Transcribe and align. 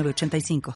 85 0.00 0.74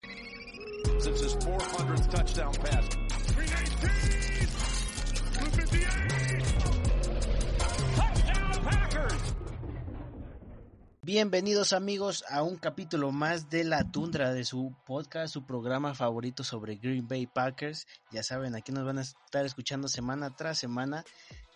Bienvenidos 11.03 11.73
amigos 11.73 12.25
a 12.29 12.43
un 12.43 12.57
capítulo 12.57 13.11
más 13.11 13.49
de 13.49 13.65
La 13.65 13.91
Tundra 13.91 14.35
de 14.35 14.45
su 14.45 14.75
podcast, 14.85 15.33
su 15.33 15.47
programa 15.47 15.95
favorito 15.95 16.45
sobre 16.45 16.77
Green 16.77 17.09
Bay 17.09 17.27
Packers. 17.27 17.87
Ya 18.13 18.23
saben, 18.23 18.55
aquí 18.55 18.73
nos 18.73 18.85
van 18.85 18.99
a 18.99 19.03
estar 19.03 19.47
escuchando 19.47 19.89
semana 19.89 20.37
tras 20.37 20.59
semana, 20.59 21.05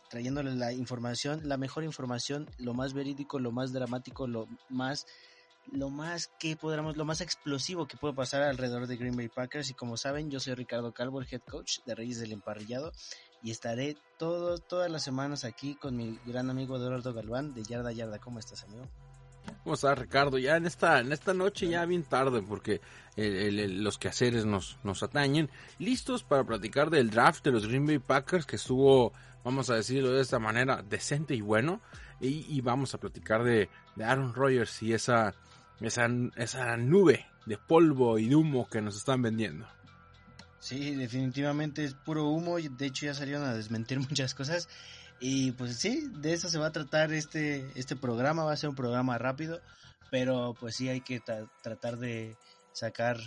trayéndoles 0.08 0.54
la 0.54 0.72
información, 0.72 1.42
la 1.44 1.58
mejor 1.58 1.84
información, 1.84 2.48
lo 2.58 2.72
más 2.74 2.94
verídico, 2.94 3.38
lo 3.38 3.52
más 3.52 3.72
dramático, 3.72 4.26
lo 4.26 4.48
más 4.70 5.06
lo 5.72 5.90
más 5.90 6.30
que 6.38 6.56
podamos, 6.56 6.96
lo 6.96 7.04
más 7.04 7.20
explosivo 7.20 7.86
que 7.86 7.96
puede 7.96 8.14
pasar 8.14 8.42
alrededor 8.42 8.86
de 8.86 8.96
Green 8.96 9.16
Bay 9.16 9.28
Packers. 9.28 9.70
Y 9.70 9.74
como 9.74 9.96
saben, 9.96 10.30
yo 10.30 10.40
soy 10.40 10.54
Ricardo 10.54 10.92
Calvo, 10.92 11.20
el 11.20 11.28
head 11.30 11.42
coach 11.48 11.78
de 11.86 11.94
Reyes 11.94 12.20
del 12.20 12.32
Emparrillado. 12.32 12.92
Y 13.42 13.50
estaré 13.50 13.96
todo, 14.18 14.58
todas 14.58 14.90
las 14.90 15.02
semanas 15.02 15.44
aquí 15.44 15.74
con 15.74 15.96
mi 15.96 16.18
gran 16.26 16.50
amigo 16.50 16.76
Eduardo 16.76 17.14
Galván 17.14 17.54
de 17.54 17.62
Yarda 17.62 17.92
Yarda. 17.92 18.18
¿Cómo 18.18 18.38
estás, 18.38 18.64
amigo? 18.64 18.86
¿Cómo 19.62 19.74
estás, 19.74 19.98
Ricardo? 19.98 20.38
Ya 20.38 20.56
en 20.56 20.66
esta, 20.66 21.00
en 21.00 21.12
esta 21.12 21.32
noche, 21.32 21.68
ya 21.68 21.84
bien 21.86 22.02
tarde, 22.02 22.42
porque 22.42 22.80
los 23.16 23.98
quehaceres 23.98 24.44
nos, 24.44 24.78
nos 24.82 25.02
atañen. 25.02 25.50
Listos 25.78 26.22
para 26.22 26.44
platicar 26.44 26.90
del 26.90 27.10
draft 27.10 27.44
de 27.44 27.52
los 27.52 27.66
Green 27.66 27.86
Bay 27.86 27.98
Packers, 27.98 28.44
que 28.44 28.56
estuvo, 28.56 29.12
vamos 29.44 29.70
a 29.70 29.74
decirlo 29.74 30.10
de 30.10 30.22
esta 30.22 30.38
manera, 30.38 30.82
decente 30.82 31.34
y 31.34 31.40
bueno. 31.40 31.80
Y, 32.22 32.60
vamos 32.60 32.94
a 32.94 32.98
platicar 32.98 33.42
de, 33.44 33.70
de 33.96 34.04
Aaron 34.04 34.34
Rodgers 34.34 34.82
y 34.82 34.92
esa 34.92 35.34
esa, 35.80 36.08
esa 36.36 36.76
nube 36.76 37.26
de 37.46 37.58
polvo 37.58 38.18
y 38.18 38.28
de 38.28 38.36
humo 38.36 38.68
que 38.68 38.80
nos 38.80 38.96
están 38.96 39.22
vendiendo. 39.22 39.66
Sí, 40.60 40.94
definitivamente 40.94 41.84
es 41.84 41.94
puro 41.94 42.28
humo. 42.28 42.56
De 42.58 42.86
hecho, 42.86 43.06
ya 43.06 43.14
salieron 43.14 43.44
a 43.44 43.54
desmentir 43.54 43.98
muchas 44.08 44.34
cosas. 44.34 44.68
Y 45.18 45.52
pues 45.52 45.76
sí, 45.76 46.08
de 46.12 46.32
eso 46.32 46.48
se 46.48 46.58
va 46.58 46.66
a 46.66 46.72
tratar 46.72 47.12
este, 47.12 47.66
este 47.74 47.96
programa. 47.96 48.44
Va 48.44 48.52
a 48.52 48.56
ser 48.56 48.70
un 48.70 48.76
programa 48.76 49.18
rápido. 49.18 49.60
Pero 50.10 50.54
pues 50.58 50.76
sí 50.76 50.88
hay 50.88 51.00
que 51.00 51.20
tratar 51.20 51.98
de 51.98 52.36
sacar 52.72 53.18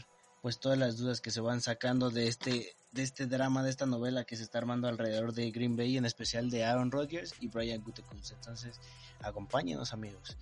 pues 0.42 0.60
todas 0.60 0.78
las 0.78 0.98
dudas 0.98 1.22
que 1.22 1.32
se 1.32 1.40
van 1.40 1.62
sacando 1.62 2.10
de 2.10 2.28
este 2.28 2.76
de 2.92 3.02
este 3.02 3.26
drama, 3.26 3.64
de 3.64 3.72
esta 3.72 3.86
novela 3.86 4.24
que 4.24 4.36
se 4.36 4.44
está 4.44 4.60
armando 4.60 4.88
alrededor 4.88 5.34
de 5.34 5.50
Green 5.50 5.76
Bay, 5.76 5.98
en 5.98 6.06
especial 6.06 6.52
de 6.52 6.64
Aaron 6.64 6.92
Rodgers 6.92 7.34
y 7.40 7.48
Brian 7.48 7.82
Gutekunst. 7.82 8.34
Entonces, 8.34 8.80
acompáñenos 9.22 9.94
amigos. 9.94 10.38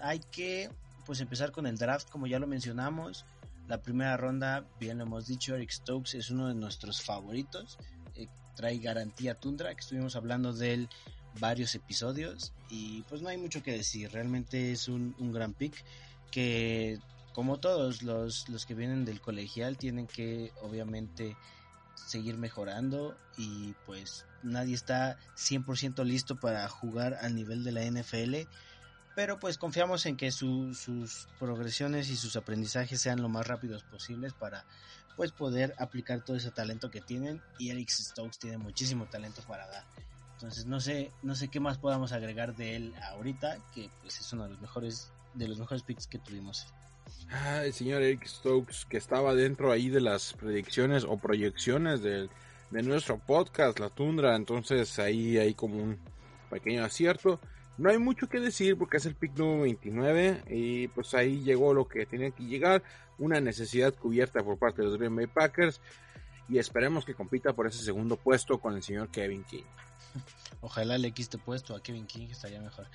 hay 0.00 0.18
que 0.18 0.68
pues 1.10 1.20
empezar 1.20 1.50
con 1.50 1.66
el 1.66 1.76
draft, 1.76 2.08
como 2.08 2.28
ya 2.28 2.38
lo 2.38 2.46
mencionamos. 2.46 3.24
La 3.66 3.82
primera 3.82 4.16
ronda, 4.16 4.64
bien 4.78 4.98
lo 4.98 5.02
hemos 5.06 5.26
dicho, 5.26 5.56
Eric 5.56 5.72
Stokes 5.72 6.16
es 6.16 6.30
uno 6.30 6.46
de 6.46 6.54
nuestros 6.54 7.02
favoritos. 7.02 7.78
Eh, 8.14 8.28
trae 8.54 8.78
garantía 8.78 9.34
Tundra, 9.34 9.74
que 9.74 9.80
estuvimos 9.80 10.14
hablando 10.14 10.52
de 10.52 10.72
él 10.72 10.88
varios 11.40 11.74
episodios. 11.74 12.52
Y 12.68 13.02
pues 13.08 13.22
no 13.22 13.28
hay 13.28 13.38
mucho 13.38 13.60
que 13.60 13.72
decir, 13.72 14.12
realmente 14.12 14.70
es 14.70 14.86
un, 14.86 15.16
gran 15.32 15.52
pick 15.52 15.84
que 16.30 17.00
como 17.32 17.58
todos 17.58 18.02
los, 18.02 18.48
los 18.48 18.64
que 18.64 18.74
vienen 18.74 19.04
del 19.04 19.20
colegial 19.20 19.78
tienen 19.78 20.06
que 20.06 20.52
obviamente 20.62 21.36
seguir 21.96 22.38
mejorando 22.38 23.16
y 23.36 23.74
pues 23.84 24.26
nadie 24.44 24.76
está 24.76 25.18
100% 25.36 26.04
listo 26.04 26.38
para 26.38 26.68
jugar 26.68 27.14
al 27.20 27.34
nivel 27.34 27.64
de 27.64 27.72
la 27.72 27.84
NFL 27.84 28.48
pero 29.20 29.38
pues 29.38 29.58
confiamos 29.58 30.06
en 30.06 30.16
que 30.16 30.30
sus 30.32 31.28
progresiones 31.38 32.08
y 32.08 32.16
sus 32.16 32.36
aprendizajes 32.36 33.02
sean 33.02 33.20
lo 33.20 33.28
más 33.28 33.46
rápidos 33.46 33.82
posibles 33.82 34.32
para 34.32 34.64
pues 35.14 35.30
poder 35.30 35.74
aplicar 35.76 36.24
todo 36.24 36.38
ese 36.38 36.50
talento 36.50 36.90
que 36.90 37.02
tienen 37.02 37.42
y 37.58 37.68
Eric 37.68 37.90
Stokes 37.90 38.38
tiene 38.38 38.56
muchísimo 38.56 39.04
talento 39.10 39.42
para 39.46 39.66
dar. 39.66 39.84
Entonces 40.32 40.64
no 40.64 40.80
sé, 40.80 41.12
no 41.20 41.34
sé 41.34 41.48
qué 41.48 41.60
más 41.60 41.76
podamos 41.76 42.12
agregar 42.12 42.56
de 42.56 42.76
él 42.76 42.94
ahorita, 43.10 43.58
que 43.74 43.90
pues 44.00 44.18
es 44.18 44.32
uno 44.32 44.44
de 44.44 44.52
los 44.52 44.60
mejores, 44.62 45.12
de 45.34 45.48
los 45.48 45.58
mejores 45.58 45.82
picks 45.82 46.06
que 46.06 46.18
tuvimos. 46.18 46.64
Ah, 47.30 47.62
el 47.62 47.74
señor 47.74 48.00
Eric 48.00 48.24
Stokes, 48.24 48.86
que 48.88 48.96
estaba 48.96 49.34
dentro 49.34 49.70
ahí 49.70 49.90
de 49.90 50.00
las 50.00 50.32
predicciones 50.32 51.04
o 51.04 51.18
proyecciones 51.18 52.00
de 52.00 52.30
nuestro 52.70 53.18
podcast, 53.18 53.80
La 53.80 53.90
Tundra, 53.90 54.34
entonces 54.34 54.98
ahí 54.98 55.36
hay 55.36 55.52
como 55.52 55.76
un 55.76 55.98
pequeño 56.48 56.82
acierto. 56.82 57.38
No 57.80 57.88
hay 57.88 57.96
mucho 57.96 58.28
que 58.28 58.40
decir 58.40 58.76
porque 58.76 58.98
es 58.98 59.06
el 59.06 59.14
pick 59.14 59.38
número 59.38 59.62
29 59.62 60.44
y 60.50 60.88
pues 60.88 61.14
ahí 61.14 61.40
llegó 61.40 61.72
lo 61.72 61.88
que 61.88 62.04
tenía 62.04 62.30
que 62.30 62.44
llegar, 62.44 62.82
una 63.16 63.40
necesidad 63.40 63.94
cubierta 63.94 64.44
por 64.44 64.58
parte 64.58 64.82
de 64.82 64.88
los 64.88 64.98
Green 64.98 65.16
Bay 65.16 65.26
Packers 65.26 65.80
y 66.50 66.58
esperemos 66.58 67.06
que 67.06 67.14
compita 67.14 67.54
por 67.54 67.66
ese 67.66 67.82
segundo 67.82 68.18
puesto 68.18 68.60
con 68.60 68.74
el 68.74 68.82
señor 68.82 69.10
Kevin 69.10 69.44
King. 69.44 69.64
Ojalá 70.60 70.98
le 70.98 71.12
quiste 71.12 71.38
puesto 71.38 71.74
a 71.74 71.82
Kevin 71.82 72.06
King, 72.06 72.28
estaría 72.30 72.60
mejor. 72.60 72.86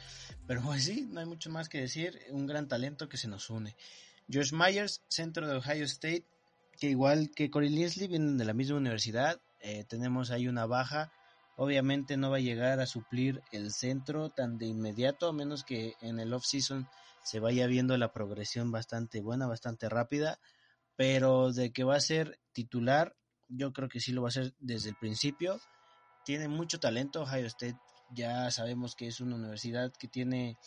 Pero 0.45 0.61
pues 0.61 0.83
sí, 0.83 1.09
no 1.11 1.19
hay 1.19 1.25
mucho 1.25 1.49
más 1.49 1.67
que 1.67 1.81
decir, 1.81 2.19
un 2.29 2.45
gran 2.45 2.67
talento 2.67 3.09
que 3.09 3.17
se 3.17 3.27
nos 3.27 3.49
une. 3.49 3.75
Josh 4.31 4.53
Myers, 4.53 5.01
centro 5.07 5.47
de 5.47 5.55
Ohio 5.55 5.85
State, 5.85 6.27
que 6.79 6.91
igual 6.91 7.31
que 7.35 7.49
Corey 7.49 7.69
Linsley 7.69 8.07
vienen 8.07 8.37
de 8.37 8.45
la 8.45 8.53
misma 8.53 8.77
universidad, 8.77 9.41
eh, 9.61 9.83
tenemos 9.85 10.29
ahí 10.29 10.47
una 10.47 10.67
baja 10.67 11.11
Obviamente 11.55 12.17
no 12.17 12.29
va 12.29 12.37
a 12.37 12.41
llegar 12.41 12.79
a 12.79 12.85
suplir 12.85 13.41
el 13.51 13.71
centro 13.71 14.29
tan 14.29 14.57
de 14.57 14.67
inmediato, 14.67 15.29
a 15.29 15.33
menos 15.33 15.63
que 15.63 15.95
en 16.01 16.19
el 16.19 16.33
off-season 16.33 16.87
se 17.23 17.39
vaya 17.39 17.65
viendo 17.67 17.97
la 17.97 18.11
progresión 18.11 18.71
bastante 18.71 19.21
buena, 19.21 19.47
bastante 19.47 19.89
rápida, 19.89 20.39
pero 20.95 21.53
de 21.53 21.71
que 21.71 21.83
va 21.83 21.95
a 21.95 22.01
ser 22.01 22.39
titular, 22.51 23.15
yo 23.47 23.73
creo 23.73 23.89
que 23.89 23.99
sí 23.99 24.11
lo 24.11 24.21
va 24.21 24.29
a 24.29 24.31
ser 24.31 24.53
desde 24.59 24.89
el 24.89 24.95
principio. 24.95 25.59
Tiene 26.25 26.47
mucho 26.47 26.79
talento, 26.79 27.21
Ohio 27.21 27.47
State 27.47 27.77
ya 28.11 28.49
sabemos 28.51 28.95
que 28.95 29.07
es 29.07 29.19
una 29.19 29.35
universidad 29.35 29.91
que 29.97 30.07
tiene 30.07 30.57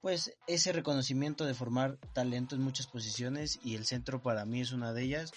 pues 0.00 0.34
ese 0.46 0.72
reconocimiento 0.72 1.46
de 1.46 1.54
formar 1.54 1.98
talento 2.12 2.54
en 2.54 2.62
muchas 2.62 2.86
posiciones 2.86 3.58
y 3.62 3.74
el 3.74 3.86
centro 3.86 4.22
para 4.22 4.44
mí 4.44 4.60
es 4.60 4.72
una 4.72 4.92
de 4.92 5.02
ellas 5.02 5.32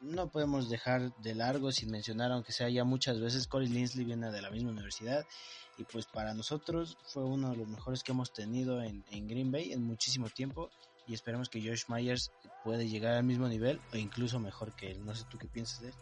no 0.00 0.28
podemos 0.28 0.68
dejar 0.68 1.14
de 1.16 1.34
largo 1.34 1.72
sin 1.72 1.90
mencionar, 1.90 2.32
aunque 2.32 2.52
sea 2.52 2.68
ya 2.68 2.84
muchas 2.84 3.20
veces, 3.20 3.46
Corey 3.46 3.68
Linsley 3.68 4.04
viene 4.04 4.30
de 4.30 4.42
la 4.42 4.50
misma 4.50 4.70
universidad 4.70 5.24
y 5.78 5.84
pues 5.84 6.06
para 6.06 6.34
nosotros 6.34 6.96
fue 7.04 7.24
uno 7.24 7.50
de 7.50 7.56
los 7.56 7.68
mejores 7.68 8.02
que 8.02 8.12
hemos 8.12 8.32
tenido 8.32 8.82
en, 8.82 9.04
Green 9.28 9.50
Bay 9.50 9.72
en 9.72 9.82
muchísimo 9.82 10.28
tiempo 10.30 10.70
y 11.06 11.14
esperemos 11.14 11.48
que 11.48 11.60
Josh 11.60 11.84
Myers 11.88 12.32
puede 12.64 12.88
llegar 12.88 13.14
al 13.14 13.24
mismo 13.24 13.48
nivel 13.48 13.80
o 13.92 13.96
incluso 13.96 14.40
mejor 14.40 14.74
que 14.74 14.90
él. 14.90 15.04
No 15.04 15.14
sé 15.14 15.24
tú 15.30 15.38
qué 15.38 15.46
piensas 15.46 15.82
de 15.82 15.88
él. 15.88 15.94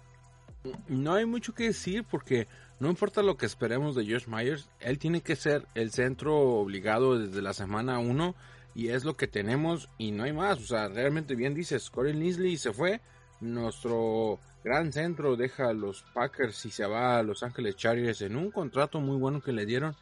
No 0.89 1.13
hay 1.13 1.27
mucho 1.27 1.53
que 1.53 1.65
decir 1.65 2.05
porque 2.05 2.49
no 2.81 2.89
importa 2.89 3.23
lo 3.23 3.37
que 3.37 3.45
esperemos 3.47 3.95
de 3.95 4.07
Josh 4.07 4.27
Myers, 4.27 4.71
él 4.81 4.99
tiene 4.99 5.21
que 5.21 5.37
ser 5.37 5.67
el 5.75 5.91
centro 5.91 6.39
obligado 6.59 7.19
desde 7.19 7.43
la 7.43 7.53
semana 7.53 7.99
1 7.99 8.35
y 8.75 8.89
es 8.89 9.05
lo 9.05 9.17
que 9.17 9.29
tenemos 9.29 9.89
y 9.99 10.13
no 10.13 10.25
hay 10.25 10.33
más. 10.33 10.59
O 10.59 10.67
sea, 10.67 10.89
realmente 10.89 11.35
bien 11.35 11.55
dices, 11.55 11.91
Corey 11.91 12.15
Linsley 12.15 12.57
se 12.57 12.73
fue, 12.73 13.01
nuestro 13.41 14.39
gran 14.63 14.93
centro 14.93 15.37
deja 15.37 15.69
a 15.69 15.73
los 15.73 16.03
Packers 16.15 16.65
y 16.67 16.71
se 16.71 16.87
va 16.87 17.19
a 17.19 17.23
Los 17.23 17.43
Ángeles 17.43 17.77
Chargers 17.77 18.23
en 18.23 18.37
un 18.37 18.51
contrato 18.51 19.01
muy 19.01 19.17
bueno 19.17 19.43
que 19.43 19.53
le 19.53 19.67
dieron. 19.67 19.95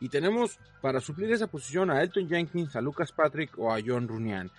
Y 0.00 0.08
tenemos 0.08 0.58
para 0.80 1.00
suplir 1.00 1.32
esa 1.32 1.46
posición 1.46 1.90
a 1.90 2.02
Elton 2.02 2.28
Jenkins, 2.28 2.76
a 2.76 2.80
Lucas 2.80 3.12
Patrick 3.12 3.58
o 3.58 3.72
a 3.72 3.78
John 3.84 4.06
Runian. 4.06 4.50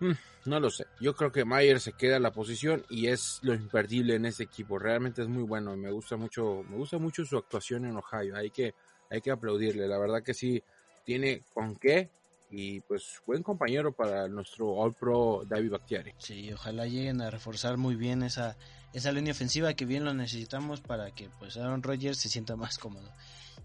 Hmm, 0.00 0.12
no 0.46 0.60
lo 0.60 0.70
sé. 0.70 0.86
Yo 1.00 1.14
creo 1.14 1.32
que 1.32 1.44
Mayer 1.44 1.80
se 1.80 1.92
queda 1.92 2.16
en 2.16 2.22
la 2.22 2.32
posición 2.32 2.84
y 2.88 3.08
es 3.08 3.40
lo 3.42 3.54
imperdible 3.54 4.14
en 4.14 4.26
ese 4.26 4.44
equipo. 4.44 4.78
Realmente 4.78 5.22
es 5.22 5.28
muy 5.28 5.42
bueno. 5.42 5.76
Me 5.76 5.90
gusta 5.90 6.16
mucho, 6.16 6.64
me 6.68 6.76
gusta 6.76 6.98
mucho 6.98 7.24
su 7.24 7.36
actuación 7.36 7.84
en 7.84 7.96
Ohio. 7.96 8.36
Hay 8.36 8.50
que, 8.50 8.74
hay 9.10 9.20
que 9.20 9.30
aplaudirle. 9.30 9.88
La 9.88 9.98
verdad 9.98 10.22
que 10.22 10.34
sí 10.34 10.62
tiene 11.04 11.42
con 11.52 11.76
qué 11.76 12.10
y 12.56 12.80
pues 12.82 13.20
buen 13.26 13.42
compañero 13.42 13.92
para 13.92 14.28
nuestro 14.28 14.74
All 14.74 14.94
Pro 14.94 15.42
David 15.44 15.72
Bakhtiari. 15.72 16.14
Sí, 16.18 16.52
ojalá 16.52 16.86
lleguen 16.86 17.20
a 17.20 17.30
reforzar 17.30 17.76
muy 17.76 17.96
bien 17.96 18.22
esa, 18.22 18.56
esa 18.92 19.10
línea 19.10 19.32
ofensiva 19.32 19.74
que 19.74 19.84
bien 19.84 20.04
lo 20.04 20.14
necesitamos 20.14 20.80
para 20.80 21.10
que 21.10 21.28
pues 21.40 21.56
Aaron 21.56 21.82
Rodgers 21.82 22.18
se 22.18 22.28
sienta 22.28 22.54
más 22.54 22.78
cómodo. 22.78 23.10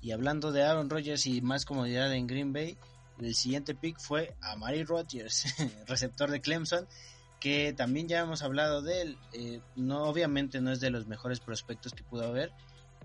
Y 0.01 0.11
hablando 0.11 0.51
de 0.51 0.63
Aaron 0.63 0.89
Rodgers 0.89 1.27
y 1.27 1.41
más 1.41 1.65
comodidad 1.65 2.11
en 2.13 2.25
Green 2.25 2.51
Bay, 2.51 2.77
el 3.19 3.35
siguiente 3.35 3.75
pick 3.75 3.99
fue 3.99 4.33
a 4.41 4.55
Mary 4.55 4.83
Rodgers, 4.83 5.45
receptor 5.87 6.31
de 6.31 6.41
Clemson, 6.41 6.87
que 7.39 7.73
también 7.73 8.07
ya 8.07 8.21
hemos 8.21 8.41
hablado 8.41 8.81
de 8.81 9.01
él. 9.01 9.17
Eh, 9.33 9.61
no, 9.75 10.05
obviamente 10.05 10.61
no 10.61 10.71
es 10.71 10.79
de 10.79 10.89
los 10.89 11.05
mejores 11.05 11.39
prospectos 11.39 11.93
que 11.93 12.03
pudo 12.03 12.25
haber, 12.25 12.51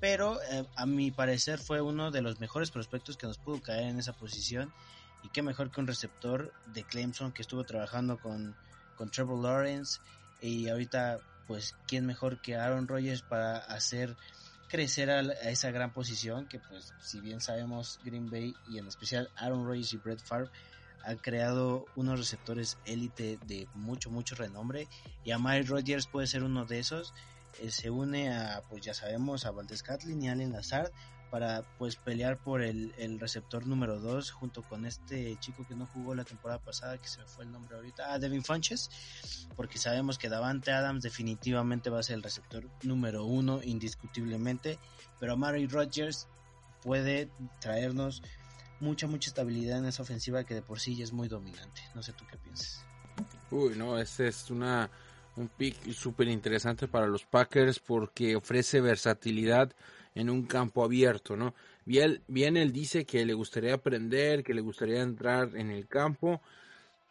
pero 0.01 0.41
eh, 0.51 0.65
a 0.77 0.87
mi 0.87 1.11
parecer 1.11 1.59
fue 1.59 1.83
uno 1.83 2.11
de 2.11 2.23
los 2.23 2.41
mejores 2.41 2.71
prospectos 2.71 3.19
que 3.19 3.27
nos 3.27 3.37
pudo 3.37 3.61
caer 3.61 3.89
en 3.89 3.99
esa 3.99 4.15
posición. 4.15 4.73
Y 5.25 5.31
qué 5.31 5.43
mejor 5.43 5.71
que 5.71 5.81
un 5.81 5.87
receptor 5.87 6.53
de 6.67 6.85
Clemson 6.85 7.33
que 7.33 7.43
estuvo 7.43 7.65
trabajando 7.65 8.19
con, 8.19 8.55
con 8.97 9.11
Trevor 9.11 9.43
Lawrence. 9.43 10.01
Y 10.43 10.69
ahorita, 10.69 11.19
pues, 11.47 11.75
¿quién 11.89 12.05
mejor 12.05 12.43
que 12.43 12.57
Aaron 12.57 12.87
Rodgers 12.87 13.23
para 13.23 13.57
hacer 13.57 14.17
crecer 14.69 15.11
a, 15.11 15.21
esa 15.21 15.71
gran 15.71 15.95
posición? 15.95 16.47
Que, 16.47 16.61
pues, 16.61 16.93
si 17.01 17.21
bien 17.21 17.41
sabemos, 17.41 17.99
Green 18.05 18.31
Bay 18.31 18.55
y 18.69 18.77
en 18.79 18.87
especial 18.87 19.31
Aaron 19.37 19.67
Rodgers 19.67 19.95
y 19.95 19.97
Brett 19.97 20.21
Favre 20.23 20.51
han 21.03 21.17
creado 21.17 21.87
unos 21.97 22.19
receptores 22.19 22.77
élite 22.85 23.39
de 23.47 23.67
mucho, 23.75 24.11
mucho 24.11 24.35
renombre. 24.35 24.89
Y 25.25 25.31
a 25.31 25.39
Mike 25.39 25.69
Rodgers 25.69 26.07
puede 26.07 26.27
ser 26.27 26.43
uno 26.43 26.67
de 26.67 26.81
esos. 26.81 27.15
Eh, 27.61 27.71
se 27.71 27.89
une 27.89 28.31
a, 28.31 28.63
pues 28.69 28.83
ya 28.83 28.93
sabemos, 28.93 29.47
a 29.47 29.53
Valdez 29.53 29.83
Catlin 29.83 30.23
y 30.23 30.29
Allen 30.29 30.53
Lazard 30.53 30.91
para 31.35 31.65
pues 31.79 31.97
pelear 31.97 32.39
por 32.39 32.63
el, 32.63 33.19
receptor 33.19 33.67
número 33.67 33.99
2 33.99 34.31
junto 34.31 34.63
con 34.63 34.87
este 34.87 35.37
chico 35.41 35.67
que 35.67 35.75
no 35.75 35.85
jugó 35.85 36.15
la 36.15 36.23
temporada 36.23 36.61
pasada, 36.61 36.97
que 36.99 37.09
se 37.09 37.19
me 37.19 37.27
fue 37.27 37.43
el 37.45 37.51
nombre 37.51 37.75
ahorita, 37.75 38.15
ah, 38.15 38.21
Devin 38.21 38.45
Funches, 38.45 38.89
porque 39.57 39.79
sabemos 39.79 40.17
que 40.17 40.29
Davante 40.29 40.71
Adams 40.71 41.03
definitivamente 41.03 41.91
va 41.91 41.99
a 41.99 42.03
ser 42.05 42.15
el 42.15 42.23
receptor 42.23 42.71
número 42.85 43.25
1 43.25 43.63
indiscutiblemente, 43.65 44.79
pero 45.19 45.37
Mary 45.37 45.67
Rodgers 45.67 46.29
puede 46.85 47.29
traernos 47.61 48.23
mucha, 48.79 49.09
mucha 49.09 49.29
estabilidad 49.29 49.79
en 49.79 49.87
esa 49.87 50.05
ofensiva 50.05 50.45
que 50.45 50.55
de 50.55 50.63
por 50.63 50.79
sí 50.79 50.95
ya 50.95 51.03
es 51.03 51.13
muy 51.13 51.27
dominante. 51.27 51.83
No 51.97 52.05
sé 52.05 52.13
tú 52.13 52.25
qué 52.31 52.39
piensas. 52.39 52.87
Uy, 53.51 53.75
no, 53.75 53.99
este 53.99 54.29
es 54.29 54.53
una 54.53 54.89
un 55.35 55.49
pick 55.49 55.91
súper 55.91 56.29
interesante 56.29 56.87
para 56.87 57.09
los 57.09 57.25
Packers 57.25 57.81
porque 57.81 58.37
ofrece 58.37 58.81
versatilidad 58.81 59.73
en 60.15 60.31
un 60.31 60.45
campo 60.45 60.85
abierto, 60.85 61.37
¿no? 61.37 61.55
Bien, 61.85 62.57
él 62.57 62.73
dice 62.73 63.05
que 63.05 63.25
le 63.27 63.35
gustaría 63.35 63.75
aprender, 63.75 64.43
que 64.43 64.55
le 64.55 64.61
gustaría 64.61 65.03
entrar 65.03 65.51
en 65.55 65.71
el 65.71 65.87
campo, 65.87 66.41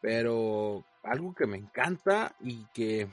pero 0.01 0.83
algo 1.03 1.35
que 1.35 1.45
me 1.45 1.57
encanta 1.57 2.35
y 2.41 2.65
que 2.73 3.09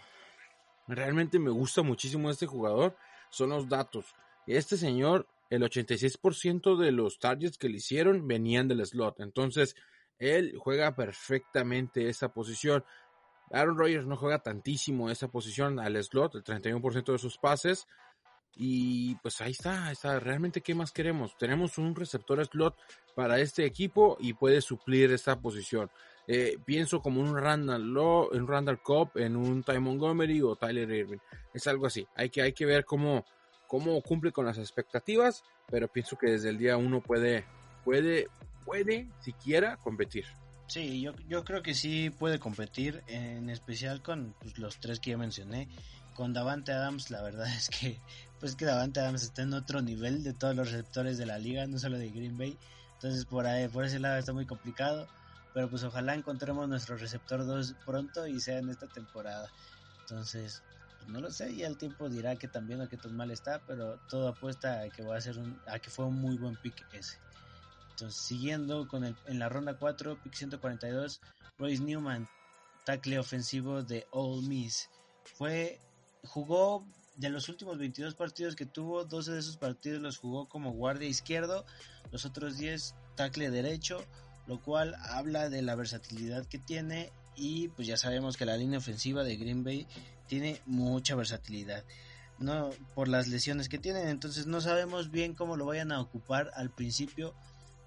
realmente 0.89 1.39
me 1.39 1.51
gusta 1.51 1.83
muchísimo 1.83 2.29
de 2.29 2.33
este 2.35 2.47
jugador 2.47 2.97
son 3.31 3.51
los 3.51 3.69
datos. 3.69 4.07
Este 4.47 4.77
señor, 4.77 5.27
el 5.51 5.63
86% 5.63 6.77
de 6.77 6.93
los 6.93 7.19
targets 7.19 7.59
que 7.59 7.69
le 7.69 7.77
hicieron 7.77 8.27
venían 8.27 8.69
del 8.69 8.85
slot, 8.87 9.21
entonces 9.21 9.77
él 10.19 10.55
juega 10.59 10.95
perfectamente 10.95 12.09
esa 12.09 12.33
posición. 12.33 12.85
Aaron 13.53 13.77
Rodgers 13.77 14.07
no 14.07 14.17
juega 14.17 14.39
tantísimo 14.39 15.11
esa 15.11 15.29
posición 15.29 15.79
al 15.81 16.03
slot, 16.03 16.37
el 16.37 16.45
31% 16.45 17.13
de 17.13 17.19
sus 17.19 17.37
pases. 17.39 17.87
Y 18.57 19.15
pues 19.17 19.41
ahí 19.41 19.53
está, 19.53 19.87
ahí 19.87 19.93
está. 19.93 20.19
Realmente, 20.21 20.61
¿qué 20.61 20.75
más 20.75 20.93
queremos? 20.93 21.37
Tenemos 21.39 21.79
un 21.79 21.95
receptor 21.95 22.45
slot 22.45 22.77
para 23.15 23.39
este 23.39 23.65
equipo 23.65 24.17
y 24.21 24.35
puede 24.35 24.61
suplir 24.61 25.13
esta 25.13 25.41
posición. 25.41 25.91
Eh, 26.27 26.59
pienso 26.65 27.01
como 27.01 27.21
un 27.21 27.37
Randall 27.37 27.93
Law, 27.93 28.29
un 28.33 28.47
Randall 28.47 28.83
Cobb, 28.83 29.17
en 29.17 29.37
un 29.37 29.63
Ty 29.63 29.79
Montgomery 29.79 30.43
o 30.43 30.57
Tyler 30.57 30.91
Irving. 30.91 31.19
Es 31.53 31.67
algo 31.67 31.87
así. 31.87 32.07
Hay 32.15 32.31
que, 32.31 32.43
hay 32.43 32.53
que 32.53 32.67
ver 32.67 32.85
cómo, 32.85 33.25
cómo 33.67 34.01
cumple 34.03 34.31
con 34.31 34.47
las 34.47 34.59
expectativas, 34.59 35.43
pero 35.69 35.89
pienso 35.89 36.17
que 36.17 36.31
desde 36.31 36.51
el 36.51 36.59
día 36.59 36.77
uno 36.77 37.01
puede, 37.01 37.45
puede, 37.85 38.29
puede 38.65 39.11
siquiera 39.21 39.77
competir. 39.79 40.25
Sí, 40.69 41.01
yo, 41.01 41.17
yo 41.29 41.43
creo 41.45 41.65
que 41.65 41.75
sí 41.75 42.11
puede 42.11 42.39
competir, 42.39 43.03
en 43.09 43.51
especial 43.51 44.03
con 44.03 44.37
pues, 44.39 44.57
los 44.57 44.79
tres 44.79 45.01
que 45.01 45.11
ya 45.11 45.17
mencioné. 45.17 45.69
Con 46.15 46.33
Davante 46.33 46.73
Adams, 46.73 47.11
la 47.11 47.23
verdad 47.23 47.47
es 47.57 47.69
que, 47.69 48.01
pues 48.39 48.57
que 48.57 48.65
Davante 48.65 49.01
Adams 49.01 49.23
está 49.23 49.43
en 49.43 49.55
otro 49.55 49.83
nivel 49.83 50.23
de 50.23 50.33
todos 50.33 50.55
los 50.55 50.71
receptores 50.71 51.19
de 51.19 51.27
la 51.27 51.39
liga, 51.39 51.67
no 51.67 51.79
solo 51.79 51.99
de 51.99 52.11
Green 52.11 52.37
Bay. 52.37 52.59
Entonces 52.95 53.25
por 53.25 53.47
ahí, 53.47 53.69
por 53.69 53.85
ese 53.85 53.99
lado 53.99 54.19
está 54.19 54.33
muy 54.33 54.47
complicado. 54.47 55.09
Pero 55.53 55.69
pues 55.69 55.83
ojalá 55.83 56.15
encontremos 56.15 56.69
nuestro 56.69 56.97
receptor 56.97 57.45
2 57.45 57.75
pronto 57.85 58.27
y 58.27 58.39
sea 58.41 58.59
en 58.59 58.69
esta 58.69 58.87
temporada. 58.87 59.51
Entonces, 60.03 60.63
pues, 60.99 61.11
no 61.11 61.21
lo 61.21 61.31
sé, 61.33 61.57
ya 61.57 61.67
el 61.67 61.77
tiempo 61.77 62.09
dirá 62.09 62.37
que 62.37 62.47
también 62.47 62.81
o 62.81 62.89
que 62.89 62.97
tan 62.97 63.17
mal 63.17 63.33
está, 63.33 63.61
pero 63.67 63.99
todo 64.09 64.29
apuesta 64.29 64.81
a 64.81 64.89
que 64.91 65.03
va 65.03 65.17
a 65.17 65.21
ser 65.21 65.39
un, 65.39 65.61
a 65.67 65.81
que 65.81 65.91
fue 65.91 66.05
un 66.05 66.21
muy 66.21 66.37
buen 66.37 66.57
pick 66.57 66.87
ese 66.93 67.19
siguiendo 68.09 68.89
con 68.89 69.05
el, 69.05 69.15
en 69.27 69.39
la 69.39 69.51
ronda 69.51 69.77
4, 69.77 70.19
pick 70.23 70.35
142, 70.35 71.21
Royce 71.59 71.83
Newman, 71.83 72.29
tackle 72.85 73.19
ofensivo 73.19 73.83
de 73.83 74.07
All 74.13 74.43
Miss. 74.43 74.89
Fue, 75.25 75.79
jugó 76.25 76.87
de 77.17 77.31
los 77.31 77.49
últimos 77.49 77.79
22 77.79 78.15
partidos 78.15 78.57
que 78.57 78.67
tuvo, 78.67 79.05
12 79.05 79.33
de 79.33 79.41
esos 79.41 79.57
partidos 79.57 80.01
los 80.01 80.19
jugó 80.19 80.49
como 80.49 80.73
guardia 80.73 81.09
izquierdo, 81.09 81.65
los 82.11 82.25
otros 82.25 82.57
10 82.57 82.95
tackle 83.15 83.51
derecho, 83.51 84.05
lo 84.47 84.61
cual 84.61 84.97
habla 85.03 85.49
de 85.51 85.63
la 85.63 85.75
versatilidad 85.75 86.47
que 86.47 86.59
tiene 86.59 87.13
y 87.37 87.69
pues 87.69 87.87
ya 87.87 87.97
sabemos 87.97 88.37
que 88.37 88.47
la 88.47 88.57
línea 88.57 88.79
ofensiva 88.79 89.23
de 89.23 89.37
Green 89.37 89.65
Bay 89.65 89.87
tiene 90.27 90.61
mucha 90.67 91.15
versatilidad. 91.15 91.85
No 92.39 92.71
por 92.95 93.09
las 93.09 93.29
lesiones 93.29 93.69
que 93.69 93.79
tienen, 93.79 94.09
entonces 94.09 94.47
no 94.47 94.61
sabemos 94.63 95.11
bien 95.11 95.35
cómo 95.35 95.57
lo 95.57 95.67
vayan 95.67 95.93
a 95.93 96.01
ocupar 96.01 96.51
al 96.55 96.71
principio 96.71 97.35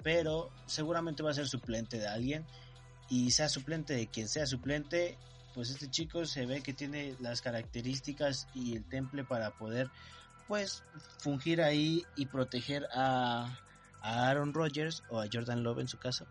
pero 0.03 0.51
seguramente 0.67 1.23
va 1.23 1.31
a 1.31 1.33
ser 1.33 1.47
suplente 1.47 1.97
de 1.97 2.07
alguien 2.07 2.45
y 3.09 3.31
sea 3.31 3.49
suplente 3.49 3.93
de 3.93 4.07
quien 4.07 4.27
sea 4.27 4.45
suplente, 4.45 5.17
pues 5.53 5.69
este 5.69 5.89
chico 5.89 6.25
se 6.25 6.45
ve 6.45 6.61
que 6.61 6.73
tiene 6.73 7.15
las 7.19 7.41
características 7.41 8.47
y 8.53 8.75
el 8.77 8.83
temple 8.85 9.23
para 9.23 9.51
poder 9.51 9.89
pues 10.47 10.83
fungir 11.19 11.61
ahí 11.61 12.03
y 12.15 12.25
proteger 12.25 12.87
a, 12.93 13.59
Aaron 14.01 14.53
Rodgers 14.53 15.03
o 15.09 15.21
a 15.21 15.27
Jordan 15.31 15.63
Love 15.63 15.79
en 15.79 15.87
su 15.87 15.97
caso 15.97 16.27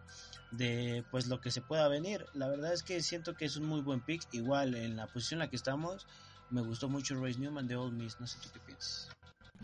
de 0.50 1.04
pues 1.10 1.26
lo 1.26 1.40
que 1.40 1.50
se 1.50 1.62
pueda 1.62 1.88
venir. 1.88 2.26
La 2.34 2.46
verdad 2.46 2.74
es 2.74 2.82
que 2.82 3.02
siento 3.02 3.34
que 3.34 3.46
es 3.46 3.56
un 3.56 3.64
muy 3.64 3.80
buen 3.80 4.00
pick. 4.00 4.22
Igual 4.32 4.74
en 4.74 4.96
la 4.96 5.06
posición 5.06 5.38
en 5.40 5.46
la 5.46 5.50
que 5.50 5.56
estamos, 5.56 6.06
me 6.50 6.60
gustó 6.60 6.90
mucho 6.90 7.14
Royce 7.14 7.40
Newman 7.40 7.66
de 7.66 7.76
Old 7.76 7.94
Miss. 7.94 8.20
No 8.20 8.26
sé 8.26 8.38
tú 8.42 8.50
qué 8.52 8.60
piensas. 8.60 9.08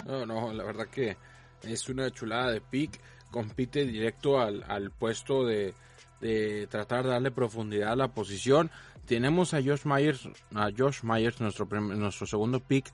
No, 0.07 0.25
no, 0.25 0.53
la 0.55 0.65
verdad 0.65 0.87
que 0.87 1.19
es 1.63 1.89
una 1.91 2.11
chulada 2.11 2.51
de 2.51 2.63
pick 2.63 2.99
compite 3.31 3.85
directo 3.85 4.41
al, 4.41 4.65
al 4.67 4.91
puesto 4.91 5.45
de, 5.45 5.75
de, 6.21 6.67
tratar 6.69 7.05
de 7.05 7.11
darle 7.11 7.31
profundidad 7.31 7.93
a 7.93 7.97
la 7.97 8.09
posición. 8.09 8.71
Tenemos 9.09 9.55
a 9.55 9.63
Josh 9.63 9.85
Myers, 9.85 10.29
a 10.55 10.69
Josh 10.77 11.03
Myers, 11.03 11.41
nuestro, 11.41 11.67
nuestro 11.81 12.27
segundo 12.27 12.61
pick, 12.61 12.93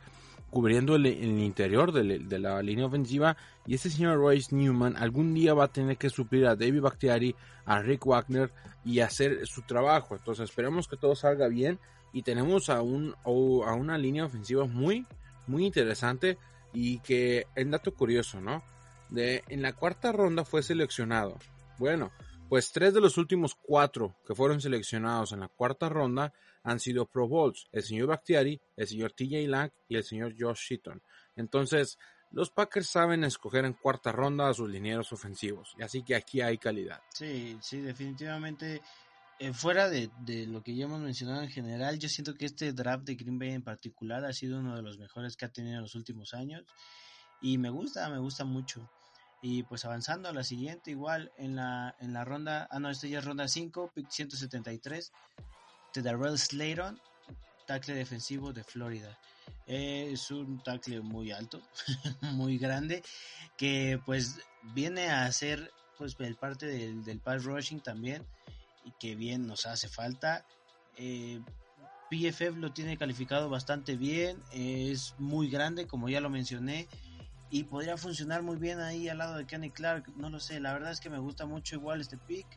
cubriendo 0.49 0.94
el, 0.94 1.06
el 1.06 1.40
interior 1.40 1.92
de, 1.92 2.21
de, 2.21 2.38
la 2.38 2.62
línea 2.62 2.87
ofensiva. 2.87 3.37
Y 3.66 3.75
este 3.75 3.90
señor 3.90 4.18
Royce 4.18 4.54
Newman 4.54 4.97
algún 4.97 5.35
día 5.35 5.54
va 5.54 5.64
a 5.64 5.73
tener 5.73 5.97
que 5.97 6.11
suplir 6.11 6.47
a 6.47 6.54
David 6.54 6.83
Bakhtiari, 6.83 7.35
a 7.64 7.83
Rick 7.83 8.06
Wagner 8.06 8.52
y 8.85 9.00
hacer 9.00 9.47
su 9.47 9.62
trabajo. 9.62 10.14
Entonces 10.14 10.49
esperemos 10.49 10.87
que 10.87 10.97
todo 10.97 11.16
salga 11.16 11.49
bien. 11.49 11.80
Y 12.12 12.23
tenemos 12.23 12.71
a, 12.71 12.80
un, 12.80 13.16
a 13.25 13.30
una 13.75 13.99
línea 13.99 14.25
ofensiva 14.25 14.66
muy, 14.66 15.04
muy 15.49 15.66
interesante. 15.66 16.38
Y 16.73 17.00
que, 17.00 17.47
el 17.56 17.71
dato 17.71 17.92
curioso, 17.92 18.40
¿no? 18.40 18.62
de, 19.11 19.44
en 19.49 19.62
la 19.62 19.73
cuarta 19.73 20.12
ronda 20.12 20.44
fue 20.44 20.62
seleccionado. 20.62 21.38
Bueno, 21.78 22.11
pues 22.54 22.70
tres 22.70 22.94
de 22.94 23.00
los 23.00 23.18
últimos 23.18 23.56
cuatro 23.56 24.14
que 24.25 24.32
fueron 24.32 24.61
seleccionados 24.61 25.32
en 25.32 25.40
la 25.40 25.49
cuarta 25.49 25.88
ronda 25.88 26.32
han 26.62 26.78
sido 26.78 27.04
Pro 27.04 27.26
Bowls, 27.26 27.66
el 27.73 27.82
señor 27.82 28.06
Bakhtiari, 28.06 28.61
el 28.76 28.87
señor 28.87 29.11
TJ 29.11 29.49
Lang 29.49 29.73
y 29.88 29.96
el 29.96 30.04
señor 30.04 30.37
Josh 30.38 30.61
Sheaton. 30.68 31.02
Entonces, 31.34 31.99
los 32.30 32.50
Packers 32.50 32.88
saben 32.88 33.25
escoger 33.25 33.64
en 33.64 33.73
cuarta 33.73 34.12
ronda 34.12 34.49
a 34.49 34.54
sus 34.54 34.70
linieros 34.70 35.12
ofensivos, 35.12 35.75
y 35.80 35.82
así 35.82 36.04
que 36.04 36.14
aquí 36.14 36.42
hay 36.42 36.56
calidad. 36.58 37.00
Sí, 37.12 37.58
sí, 37.61 37.80
definitivamente. 37.80 38.80
Eh, 39.40 39.52
fuera 39.52 39.88
de, 39.88 40.08
de, 40.20 40.46
lo 40.46 40.62
que 40.62 40.76
ya 40.76 40.84
hemos 40.84 41.00
mencionado 41.00 41.42
en 41.42 41.50
general, 41.50 41.99
yo 41.99 42.08
siento 42.08 42.34
que 42.34 42.46
este 42.46 42.73
draft 42.73 43.02
de 43.02 43.16
Green 43.16 43.37
Bay 43.37 43.50
en 43.50 43.64
particular 43.64 44.25
ha 44.25 44.32
sido 44.32 44.61
uno 44.61 44.76
de 44.76 44.82
los 44.82 44.96
mejores 44.96 45.37
que 45.37 45.44
ha 45.44 45.52
tenido 45.52 45.75
en 45.75 45.82
los 45.82 45.96
últimos 45.96 46.34
años 46.34 46.62
y 47.42 47.58
me 47.58 47.70
gusta, 47.70 48.08
me 48.11 48.20
gusta 48.20 48.44
mucho. 48.44 48.88
Y 49.46 49.62
pues 49.64 49.84
avanzando 49.84 50.30
a 50.30 50.32
la 50.32 50.42
siguiente, 50.42 50.90
igual 50.90 51.30
en 51.36 51.54
la, 51.54 51.94
en 52.00 52.14
la 52.14 52.24
ronda, 52.24 52.66
ah 52.70 52.78
no, 52.78 52.88
esta 52.88 53.06
ya 53.08 53.18
es 53.18 53.26
ronda 53.26 53.46
5, 53.46 53.90
pick 53.94 54.08
173, 54.08 55.12
de 55.92 56.02
Darrell 56.02 56.38
Slayton, 56.38 56.98
tackle 57.66 57.92
defensivo 57.92 58.54
de 58.54 58.64
Florida. 58.64 59.18
es 59.66 60.30
un 60.30 60.62
tackle 60.62 61.02
muy 61.02 61.30
alto, 61.30 61.60
muy 62.22 62.56
grande, 62.56 63.02
que 63.58 64.00
pues 64.06 64.40
viene 64.72 65.10
a 65.10 65.30
ser 65.30 65.70
pues 65.98 66.16
el 66.20 66.36
parte 66.36 66.64
del, 66.64 67.04
del 67.04 67.20
pass 67.20 67.44
rushing 67.44 67.80
también, 67.80 68.26
y 68.82 68.92
que 68.92 69.14
bien 69.14 69.46
nos 69.46 69.66
hace 69.66 69.88
falta. 69.88 70.46
Eh, 70.96 71.38
PFF 72.10 72.56
lo 72.56 72.72
tiene 72.72 72.96
calificado 72.96 73.50
bastante 73.50 73.96
bien, 73.96 74.42
es 74.52 75.14
muy 75.18 75.50
grande, 75.50 75.86
como 75.86 76.08
ya 76.08 76.22
lo 76.22 76.30
mencioné, 76.30 76.88
y 77.54 77.62
podría 77.62 77.96
funcionar 77.96 78.42
muy 78.42 78.56
bien 78.56 78.80
ahí 78.80 79.08
al 79.08 79.18
lado 79.18 79.37
de 79.37 79.46
Kenny 79.46 79.70
Clark, 79.70 80.08
no 80.16 80.28
lo 80.28 80.40
sé, 80.40 80.58
la 80.58 80.73
verdad 80.73 80.90
es 80.90 80.99
que 80.99 81.08
me 81.08 81.20
gusta 81.20 81.46
mucho 81.46 81.76
igual 81.76 82.00
este 82.00 82.18
pick 82.18 82.49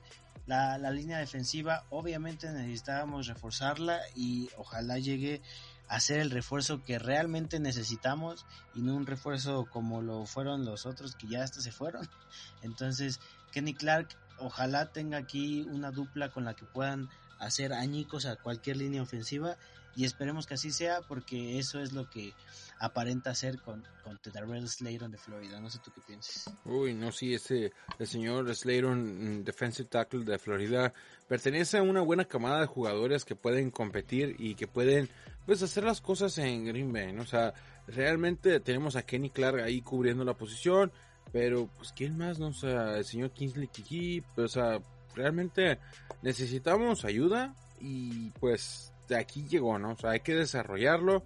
la, 0.47 0.79
la 0.79 0.89
línea 0.89 1.19
defensiva 1.19 1.85
obviamente 1.91 2.51
necesitábamos 2.51 3.27
reforzarla 3.27 3.99
y 4.15 4.49
ojalá 4.57 4.97
llegue 4.97 5.43
a 5.87 5.99
ser 5.99 6.19
el 6.19 6.31
refuerzo 6.31 6.83
que 6.83 6.97
realmente 6.97 7.59
necesitamos 7.59 8.47
y 8.73 8.81
no 8.81 8.95
un 8.95 9.05
refuerzo 9.05 9.67
como 9.69 10.01
lo 10.01 10.25
fueron 10.25 10.65
los 10.65 10.87
otros 10.87 11.15
que 11.15 11.27
ya 11.27 11.43
hasta 11.43 11.61
se 11.61 11.71
fueron. 11.71 12.09
Entonces, 12.63 13.19
Kenny 13.51 13.75
Clark 13.75 14.17
ojalá 14.39 14.91
tenga 14.91 15.19
aquí 15.19 15.61
una 15.69 15.91
dupla 15.91 16.29
con 16.29 16.43
la 16.43 16.55
que 16.55 16.65
puedan 16.65 17.07
hacer 17.37 17.71
añicos 17.71 18.25
a 18.25 18.35
cualquier 18.35 18.77
línea 18.77 19.03
ofensiva 19.03 19.57
y 19.97 20.05
esperemos 20.05 20.45
que 20.45 20.53
así 20.53 20.69
sea 20.71 21.01
porque 21.01 21.57
eso 21.57 21.81
es 21.81 21.91
lo 21.91 22.07
que 22.07 22.31
aparenta 22.79 23.33
ser 23.33 23.59
con, 23.59 23.83
con 24.03 24.19
Tedarrell 24.19 24.69
Slayton 24.69 25.09
de 25.09 25.17
Florida. 25.17 25.59
No 25.59 25.71
sé 25.71 25.79
tú 25.83 25.91
qué 25.91 26.01
piensas. 26.01 26.53
Uy, 26.65 26.93
no, 26.93 27.11
sí, 27.11 27.33
ese, 27.33 27.73
el 27.97 28.05
señor 28.05 28.55
Slayton, 28.55 29.39
mm, 29.39 29.43
defensive 29.43 29.89
tackle 29.89 30.23
de 30.23 30.37
Florida, 30.37 30.93
pertenece 31.27 31.79
a 31.79 31.81
una 31.81 32.01
buena 32.01 32.25
camada 32.25 32.61
de 32.61 32.67
jugadores 32.67 33.25
que 33.25 33.35
pueden 33.35 33.71
competir 33.71 34.35
y 34.37 34.53
que 34.53 34.67
pueden, 34.67 35.09
pues, 35.47 35.63
hacer 35.63 35.83
las 35.83 35.99
cosas 35.99 36.37
en 36.37 36.65
Green 36.65 36.93
Bay, 36.93 37.11
¿no? 37.11 37.23
O 37.23 37.25
sea, 37.25 37.55
realmente 37.87 38.59
tenemos 38.59 38.95
a 38.95 39.01
Kenny 39.01 39.31
Clark 39.31 39.61
ahí 39.61 39.81
cubriendo 39.81 40.23
la 40.23 40.37
posición, 40.37 40.91
pero, 41.31 41.71
pues, 41.75 41.91
¿quién 41.91 42.15
más, 42.15 42.37
no? 42.37 42.49
O 42.49 42.53
sea, 42.53 42.99
el 42.99 43.05
señor 43.05 43.31
Kingsley 43.31 43.67
Kiki, 43.67 44.21
pues, 44.35 44.55
o 44.55 44.59
sea, 44.59 44.79
realmente 45.15 45.79
necesitamos 46.21 47.03
ayuda 47.03 47.55
y, 47.81 48.29
pues, 48.39 48.93
de 49.07 49.17
aquí 49.17 49.47
llegó, 49.47 49.77
¿no? 49.79 49.91
O 49.91 49.95
sea, 49.95 50.11
hay 50.11 50.19
que 50.21 50.35
desarrollarlo 50.35 51.23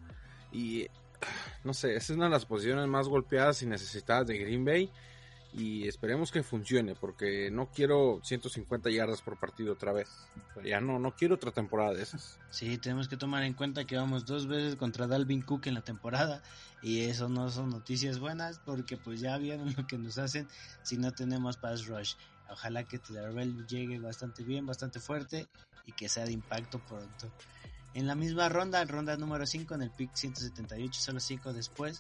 y 0.52 0.88
no 1.64 1.74
sé, 1.74 1.96
esa 1.96 2.14
es 2.14 2.18
una 2.18 2.26
de 2.26 2.32
las 2.32 2.46
posiciones 2.46 2.88
más 2.88 3.08
golpeadas 3.08 3.62
y 3.62 3.66
necesitadas 3.66 4.28
de 4.28 4.38
Green 4.38 4.66
Bay. 4.66 4.90
Y 5.54 5.86
esperemos 5.86 6.32
que 6.32 6.44
funcione, 6.44 6.96
porque 6.96 7.52
no 7.52 7.70
quiero 7.70 8.22
150 8.24 8.90
yardas 8.90 9.22
por 9.22 9.38
partido 9.38 9.74
otra 9.74 9.92
vez. 9.92 10.08
Ya 10.64 10.80
no, 10.80 10.98
no 10.98 11.14
quiero 11.14 11.36
otra 11.36 11.52
temporada 11.52 11.94
de 11.94 12.04
esas. 12.04 12.40
Sí, 12.50 12.78
tenemos 12.78 13.10
que 13.10 13.18
tomar 13.18 13.44
en 13.44 13.54
cuenta 13.54 13.84
que 13.84 13.98
vamos 13.98 14.26
dos 14.26 14.48
veces 14.48 14.78
contra 14.78 15.08
Dalvin 15.08 15.42
Cook 15.42 15.68
en 15.68 15.74
la 15.74 15.82
temporada. 15.82 16.42
Y 16.82 17.02
eso 17.02 17.28
no 17.28 17.50
son 17.50 17.70
noticias 17.70 18.18
buenas, 18.20 18.60
porque 18.60 18.96
pues 18.96 19.20
ya 19.20 19.38
vieron 19.38 19.74
lo 19.76 19.86
que 19.88 19.98
nos 19.98 20.18
hacen 20.20 20.48
si 20.84 20.98
no 20.98 21.12
tenemos 21.12 21.58
pass 21.58 21.86
rush. 21.86 22.14
Ojalá 22.50 22.86
que 22.86 23.00
Tyrell 23.00 23.68
llegue 23.68 24.00
bastante 24.00 24.44
bien, 24.44 24.66
bastante 24.66 25.02
fuerte 25.02 25.50
y 25.86 25.92
que 25.92 26.08
sea 26.08 26.24
de 26.24 26.32
impacto 26.32 26.80
pronto. 26.80 27.30
En 27.94 28.08
la 28.08 28.16
misma 28.16 28.48
ronda, 28.48 28.84
ronda 28.86 29.18
número 29.18 29.46
5, 29.46 29.76
en 29.76 29.82
el 29.82 29.92
pick 29.92 30.16
178, 30.16 31.02
solo 31.02 31.20
5 31.20 31.54
después, 31.54 32.00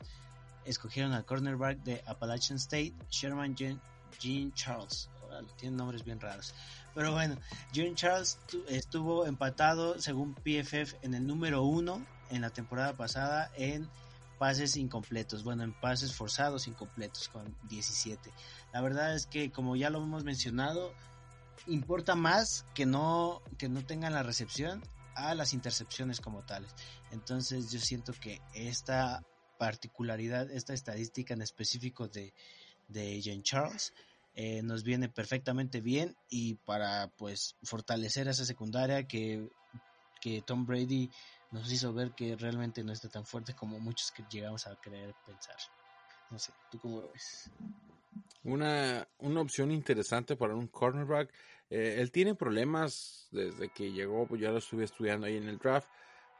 escogieron 0.65 1.13
al 1.13 1.25
cornerback 1.25 1.79
de 1.79 2.01
Appalachian 2.05 2.57
State, 2.57 2.93
Sherman 3.09 3.55
Jean, 3.55 3.79
Charles. 4.53 5.09
tienen 5.57 5.77
nombres 5.77 6.03
bien 6.03 6.19
raros. 6.19 6.53
Pero 6.93 7.11
bueno, 7.11 7.37
Jean 7.73 7.95
Charles 7.95 8.37
estuvo 8.67 9.25
empatado, 9.25 9.99
según 9.99 10.33
PFF, 10.33 10.95
en 11.01 11.13
el 11.13 11.25
número 11.25 11.63
1 11.63 12.05
en 12.31 12.41
la 12.41 12.49
temporada 12.49 12.93
pasada 12.93 13.51
en 13.55 13.89
pases 14.39 14.75
incompletos, 14.75 15.43
bueno, 15.43 15.63
en 15.63 15.73
pases 15.73 16.13
forzados 16.13 16.67
incompletos 16.67 17.27
con 17.27 17.55
17. 17.69 18.31
La 18.73 18.81
verdad 18.81 19.13
es 19.13 19.27
que 19.27 19.51
como 19.51 19.75
ya 19.75 19.89
lo 19.89 20.01
hemos 20.01 20.23
mencionado, 20.23 20.93
importa 21.67 22.15
más 22.15 22.65
que 22.73 22.85
no 22.85 23.41
que 23.57 23.69
no 23.69 23.85
tengan 23.85 24.13
la 24.13 24.23
recepción 24.23 24.81
a 25.15 25.35
las 25.35 25.53
intercepciones 25.53 26.21
como 26.21 26.43
tales. 26.45 26.73
Entonces 27.11 27.71
yo 27.71 27.79
siento 27.79 28.13
que 28.13 28.39
esta 28.53 29.23
particularidad, 29.57 30.49
esta 30.51 30.73
estadística 30.73 31.33
en 31.33 31.41
específico 31.41 32.07
de, 32.07 32.33
de 32.87 33.21
Jean 33.21 33.43
Charles 33.43 33.93
eh, 34.33 34.61
nos 34.63 34.83
viene 34.83 35.09
perfectamente 35.09 35.81
bien 35.81 36.15
y 36.29 36.55
para 36.55 37.09
pues 37.17 37.55
fortalecer 37.63 38.27
esa 38.27 38.45
secundaria 38.45 39.07
que, 39.07 39.49
que 40.21 40.41
Tom 40.41 40.65
Brady 40.65 41.09
nos 41.51 41.71
hizo 41.71 41.93
ver 41.93 42.13
que 42.15 42.35
realmente 42.37 42.83
no 42.83 42.93
está 42.93 43.09
tan 43.09 43.25
fuerte 43.25 43.53
como 43.53 43.79
muchos 43.79 44.11
que 44.11 44.23
llegamos 44.31 44.65
a 44.67 44.75
creer 44.77 45.13
pensar. 45.25 45.57
No 46.29 46.39
sé, 46.39 46.53
¿tú 46.71 46.79
cómo 46.79 47.01
lo 47.01 47.11
ves? 47.11 47.51
Una, 48.43 49.07
una 49.19 49.41
opción 49.41 49.71
interesante 49.71 50.35
para 50.35 50.55
un 50.55 50.67
cornerback 50.67 51.31
eh, 51.71 52.01
él 52.01 52.11
tiene 52.11 52.35
problemas 52.35 53.29
desde 53.31 53.69
que 53.69 53.93
llegó, 53.93 54.27
pues 54.27 54.41
ya 54.41 54.51
lo 54.51 54.57
estuve 54.57 54.83
estudiando 54.83 55.25
ahí 55.25 55.37
en 55.37 55.47
el 55.47 55.57
draft, 55.57 55.87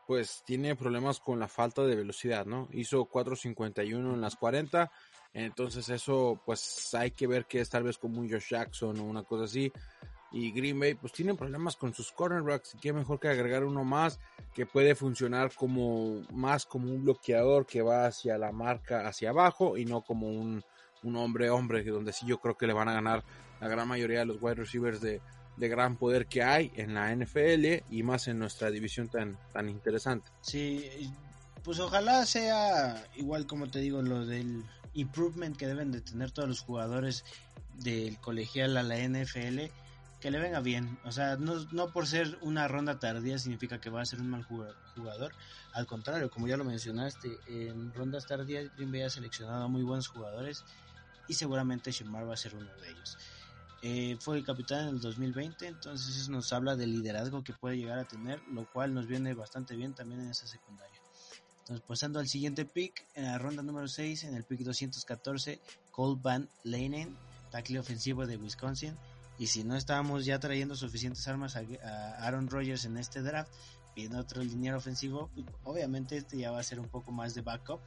pues 0.06 0.44
tiene 0.46 0.76
problemas 0.76 1.22
con 1.22 1.40
la 1.40 1.48
falta 1.48 1.84
de 1.84 1.96
velocidad, 1.96 2.46
¿no? 2.46 2.68
Hizo 2.74 3.10
4.51 3.10 4.14
en 4.14 4.20
las 4.20 4.36
40, 4.36 4.92
entonces 5.34 5.88
eso 5.88 6.42
pues 6.46 6.94
hay 6.96 7.12
que 7.12 7.28
ver 7.28 7.46
que 7.46 7.62
es 7.62 7.70
tal 7.70 7.84
vez 7.84 7.98
como 7.98 8.20
un 8.20 8.30
Josh 8.30 8.50
Jackson 8.50 9.00
o 9.00 9.04
una 9.06 9.24
cosa 9.24 9.46
así. 9.46 9.72
Y 10.34 10.52
Green 10.52 10.80
Bay 10.80 10.96
pues 10.96 11.14
tiene 11.14 11.34
problemas 11.36 11.78
con 11.78 11.94
sus 11.94 12.12
cornerbacks 12.12 12.76
y 12.76 12.80
qué 12.80 12.92
mejor 12.92 13.20
que 13.20 13.30
agregar 13.30 13.64
uno 13.64 13.86
más 13.86 14.20
que 14.54 14.66
puede 14.66 14.96
funcionar 14.96 15.54
como 15.56 16.24
más 16.32 16.66
como 16.66 16.90
un 16.90 17.04
bloqueador 17.04 17.66
que 17.66 17.82
va 17.82 18.06
hacia 18.06 18.38
la 18.38 18.52
marca 18.52 19.08
hacia 19.08 19.30
abajo 19.30 19.78
y 19.78 19.86
no 19.86 20.02
como 20.02 20.28
un, 20.30 20.64
un 21.04 21.16
hombre 21.16 21.50
hombre 21.50 21.84
donde 21.84 22.14
sí 22.14 22.26
yo 22.26 22.40
creo 22.40 22.58
que 22.58 22.68
le 22.68 22.74
van 22.74 22.90
a 22.90 22.94
ganar 22.94 23.24
la 23.60 23.68
gran 23.68 23.88
mayoría 23.88 24.20
de 24.20 24.26
los 24.26 24.42
wide 24.42 24.56
receivers 24.56 25.02
de, 25.02 25.22
gran 25.58 25.96
poder 25.96 26.26
que 26.26 26.42
hay 26.42 26.72
en 26.76 26.96
la 26.96 27.16
NFL 27.16 27.84
y 27.92 28.02
más 28.02 28.28
en 28.28 28.40
nuestra 28.40 28.72
división 28.72 29.10
tan, 29.10 29.38
tan 29.54 29.70
interesante. 29.70 30.32
Sí, 30.42 31.14
pues 31.64 31.80
ojalá 31.80 32.26
sea 32.26 33.06
igual 33.16 33.46
como 33.46 33.70
te 33.70 33.80
digo 33.80 34.02
lo 34.02 34.26
del 34.26 34.64
improvement 34.96 35.56
que 35.56 35.68
deben 35.68 35.92
de 35.92 36.02
tener 36.02 36.32
todos 36.32 36.50
los 36.50 36.62
jugadores 36.62 37.24
del 37.76 38.18
colegial 38.20 38.76
a 38.78 38.82
la 38.82 38.98
NFL 38.98 39.72
que 40.20 40.32
le 40.32 40.40
venga 40.40 40.62
bien. 40.62 40.98
O 41.04 41.12
sea, 41.12 41.36
no, 41.36 41.66
no 41.72 41.92
por 41.92 42.08
ser 42.08 42.38
una 42.42 42.68
ronda 42.68 43.00
tardía 43.00 43.38
significa 43.40 43.82
que 43.82 43.90
va 43.90 44.02
a 44.02 44.06
ser 44.06 44.20
un 44.22 44.30
mal 44.30 44.44
jugador. 44.44 45.34
Al 45.74 45.88
contrario, 45.88 46.30
como 46.30 46.48
ya 46.48 46.58
lo 46.58 46.64
mencionaste, 46.64 47.40
en 47.48 47.94
rondas 47.94 48.28
tardías 48.28 48.74
Green 48.76 48.92
Bay 48.92 49.02
ha 49.02 49.10
seleccionado 49.10 49.68
muy 49.68 49.84
buenos 49.84 50.08
jugadores 50.08 50.64
y 51.32 51.34
seguramente 51.34 51.94
Shemar 51.94 52.28
va 52.28 52.34
a 52.34 52.38
ser 52.38 52.54
uno 52.56 52.70
de 52.82 52.90
ellos. 52.92 53.18
Eh, 53.82 54.18
fue 54.20 54.38
el 54.38 54.44
capitán 54.44 54.90
en 54.90 54.96
el 54.96 55.00
2020, 55.00 55.66
entonces 55.66 56.18
eso 56.18 56.30
nos 56.30 56.52
habla 56.52 56.76
del 56.76 56.92
liderazgo 56.92 57.42
que 57.42 57.54
puede 57.54 57.78
llegar 57.78 58.00
a 58.00 58.04
tener, 58.04 58.42
lo 58.50 58.70
cual 58.70 58.94
nos 58.94 59.08
viene 59.08 59.34
bastante 59.34 59.78
bien 59.78 59.94
también 59.94 60.20
en 60.20 60.32
esa 60.32 60.46
secundaria. 60.46 61.00
Entonces, 61.60 61.86
pasando 61.88 62.20
al 62.20 62.28
siguiente 62.28 62.66
pick, 62.66 63.08
en 63.16 63.28
la 63.28 63.38
ronda 63.38 63.64
número 63.64 63.88
6, 63.88 64.26
en 64.26 64.36
el 64.36 64.44
pick 64.44 64.60
214, 64.60 65.62
Cole 65.90 66.20
Van 66.22 66.50
Leinen, 66.66 67.16
tackle 67.50 67.80
ofensivo 67.80 68.28
de 68.28 68.36
Wisconsin. 68.36 68.98
Y 69.40 69.48
si 69.48 69.64
no 69.64 69.78
estábamos 69.78 70.26
ya 70.26 70.38
trayendo 70.38 70.76
suficientes 70.76 71.26
armas 71.30 71.56
a, 71.56 71.62
Aaron 72.28 72.50
Rodgers 72.50 72.84
en 72.84 72.98
este 72.98 73.22
draft, 73.22 73.54
viene 73.96 74.18
otro 74.18 74.44
liniero 74.44 74.78
ofensivo, 74.78 75.30
obviamente 75.64 76.18
este 76.18 76.38
ya 76.38 76.52
va 76.52 76.60
a 76.60 76.64
ser 76.64 76.82
un 76.82 76.90
poco 76.90 77.14
más 77.14 77.34
de 77.36 77.42
backup 77.42 77.80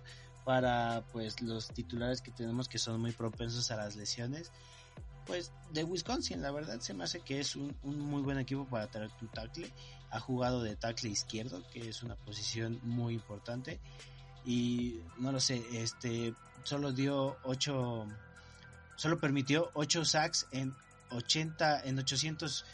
para 0.45 1.05
pues 1.13 1.41
los 1.41 1.69
titulares 1.69 2.21
que 2.21 2.31
tenemos 2.31 2.69
que 2.69 2.79
son 2.79 3.01
muy 3.01 3.13
propensos 3.13 3.71
a 3.71 3.77
las 3.77 3.97
lesiones 3.97 4.53
pues 5.27 5.53
de 5.73 5.85
Wisconsin, 5.85 6.43
la 6.43 6.51
verdad 6.51 6.81
se 6.81 6.95
me 6.95 7.05
hace 7.05 7.21
que 7.21 7.41
es 7.41 7.57
un, 7.57 7.75
muy 7.83 8.23
buen 8.23 8.39
equipo 8.39 8.67
para 8.67 8.87
traer 8.89 9.11
tu 9.13 9.27
tackle. 9.29 9.73
Ha 10.11 10.21
jugado 10.21 10.63
de 10.63 10.77
tackle 10.77 11.11
izquierdo, 11.11 11.63
que 11.73 11.89
es 11.89 12.03
una 12.03 12.15
posición 12.15 12.79
muy 12.83 13.15
importante. 13.15 13.81
Y 14.45 15.01
no 15.19 15.33
lo 15.33 15.41
sé, 15.41 15.65
este 15.73 16.35
solo 16.63 16.93
dio 16.93 17.37
8 17.45 18.07
solo 18.97 19.19
permitió 19.19 19.71
8 19.75 20.05
sacks 20.05 20.47
en 20.53 20.75
80 21.11 21.81
en 21.85 21.99
800 21.99 22.65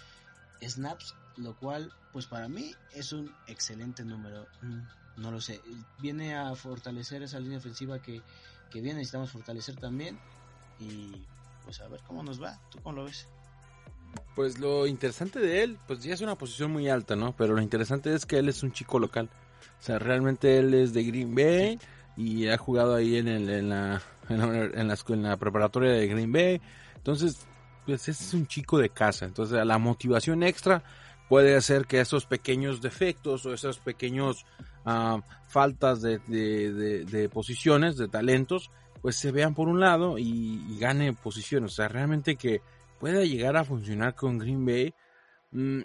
snaps, 0.60 1.14
lo 1.36 1.56
cual 1.56 1.92
pues 2.12 2.26
para 2.26 2.48
mí 2.48 2.74
es 2.94 3.12
un 3.12 3.32
excelente 3.46 4.04
número. 4.04 4.46
No 5.20 5.30
lo 5.30 5.40
sé, 5.40 5.60
viene 6.00 6.34
a 6.34 6.54
fortalecer 6.54 7.22
esa 7.22 7.38
línea 7.38 7.58
ofensiva 7.58 8.00
que 8.00 8.22
que 8.70 8.80
bien 8.80 8.96
necesitamos 8.96 9.30
fortalecer 9.30 9.76
también 9.76 10.18
y 10.78 11.12
pues 11.64 11.80
a 11.80 11.88
ver 11.88 12.00
cómo 12.06 12.22
nos 12.22 12.42
va. 12.42 12.58
¿Tú 12.70 12.78
cómo 12.82 12.96
lo 12.96 13.04
ves? 13.04 13.26
Pues 14.34 14.58
lo 14.58 14.86
interesante 14.86 15.38
de 15.40 15.62
él, 15.62 15.78
pues 15.86 16.02
ya 16.02 16.14
es 16.14 16.20
una 16.20 16.36
posición 16.36 16.72
muy 16.72 16.88
alta, 16.88 17.16
¿no? 17.16 17.34
Pero 17.36 17.54
lo 17.54 17.60
interesante 17.60 18.14
es 18.14 18.26
que 18.26 18.38
él 18.38 18.48
es 18.48 18.62
un 18.62 18.72
chico 18.72 18.98
local. 18.98 19.28
O 19.78 19.82
sea, 19.82 19.98
realmente 19.98 20.58
él 20.58 20.72
es 20.74 20.94
de 20.94 21.04
Green 21.04 21.34
Bay 21.34 21.78
y 22.16 22.48
ha 22.48 22.56
jugado 22.56 22.94
ahí 22.94 23.16
en, 23.16 23.28
el, 23.28 23.48
en, 23.50 23.68
la, 23.68 24.02
en, 24.28 24.38
la, 24.88 24.94
en, 25.06 25.22
la, 25.22 25.36
preparatoria 25.36 25.92
de 25.92 26.06
Green 26.06 26.32
Bay. 26.32 26.60
Entonces, 26.96 27.46
pues 27.86 28.08
es 28.08 28.34
un 28.34 28.46
chico 28.46 28.78
de 28.78 28.88
casa. 28.88 29.26
Entonces, 29.26 29.64
la 29.64 29.78
motivación 29.78 30.42
extra 30.42 30.82
puede 31.28 31.54
hacer 31.56 31.86
que 31.86 32.00
esos 32.00 32.26
pequeños 32.26 32.80
defectos 32.80 33.46
o 33.46 33.54
esos 33.54 33.78
pequeños 33.78 34.44
uh, 34.84 35.20
faltas 35.48 36.02
de, 36.02 36.18
de, 36.18 37.04
de, 37.04 37.28
posiciones, 37.28 37.96
de 37.96 38.08
talentos, 38.08 38.70
pues 39.02 39.16
se 39.16 39.32
vean 39.32 39.54
por 39.54 39.68
un 39.68 39.80
lado 39.80 40.18
y, 40.18 40.78
gane 40.78 41.12
posición. 41.12 41.64
O 41.64 41.68
sea, 41.68 41.88
realmente 41.88 42.36
que 42.36 42.60
pueda 42.98 43.24
llegar 43.24 43.56
a 43.56 43.64
funcionar 43.64 44.14
con 44.14 44.38
Green 44.38 44.64
Bay, 44.64 44.94
mm, 45.52 45.80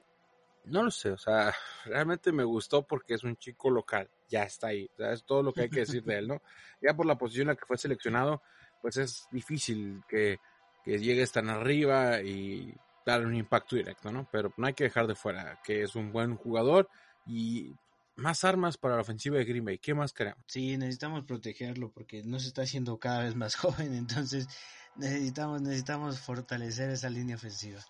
no 0.66 0.84
lo 0.84 0.92
sé. 0.92 1.12
O 1.12 1.18
sea, 1.18 1.54
realmente 1.86 2.32
me 2.32 2.44
gustó 2.44 2.84
porque 2.84 3.16
es 3.16 3.24
un 3.24 3.38
chico 3.38 3.70
local. 3.70 4.10
Ya 4.30 4.44
está 4.44 4.68
ahí. 4.68 4.90
O 4.94 4.98
sea, 4.98 5.14
es 5.14 5.24
todo 5.24 5.44
lo 5.44 5.54
que 5.54 5.62
hay 5.62 5.70
que 5.70 5.82
decir 5.82 6.04
de 6.04 6.18
él, 6.18 6.28
¿no? 6.28 6.42
Ya 6.82 6.94
por 6.94 7.06
la 7.06 7.18
posición 7.18 7.44
en 7.44 7.48
la 7.50 7.56
que 7.56 7.66
fue 7.66 7.78
seleccionado, 7.78 8.42
pues 8.82 8.98
es 8.98 9.28
difícil 9.32 10.04
que, 10.08 10.38
que 10.84 11.00
llegues 11.00 11.32
tan 11.32 11.50
arriba 11.50 12.22
y 12.22 12.76
dar 13.06 13.26
un 13.26 13.36
impacto 13.36 13.76
directo, 13.76 14.12
¿no? 14.12 14.28
Pero 14.32 14.54
no 14.58 14.68
hay 14.68 14.74
que 14.74 14.86
dejar 14.86 15.08
de 15.08 15.16
fuera 15.16 15.60
que 15.64 15.84
es 15.84 15.96
un 15.96 16.12
buen 16.12 16.36
jugador 16.36 16.90
y 17.26 17.74
más 18.16 18.44
armas 18.44 18.78
para 18.78 18.96
la 18.96 19.02
ofensiva 19.02 19.38
de 19.38 19.46
Green 19.46 19.66
Bay. 19.66 19.78
¿Qué 19.78 19.94
más 19.94 20.14
queremos? 20.14 20.44
Sí, 20.48 20.78
necesitamos 20.78 21.26
protegerlo 21.26 21.92
porque 21.92 22.24
no 22.24 22.40
se 22.40 22.48
está 22.48 22.64
haciendo 22.64 22.98
cada 22.98 23.24
vez 23.24 23.36
más 23.36 23.56
joven, 23.56 23.94
entonces 23.94 24.48
necesitamos 24.96 25.62
necesitamos 25.62 26.20
fortalecer 26.20 26.90
esa 26.90 27.10
línea 27.10 27.36
ofensiva. 27.36 27.82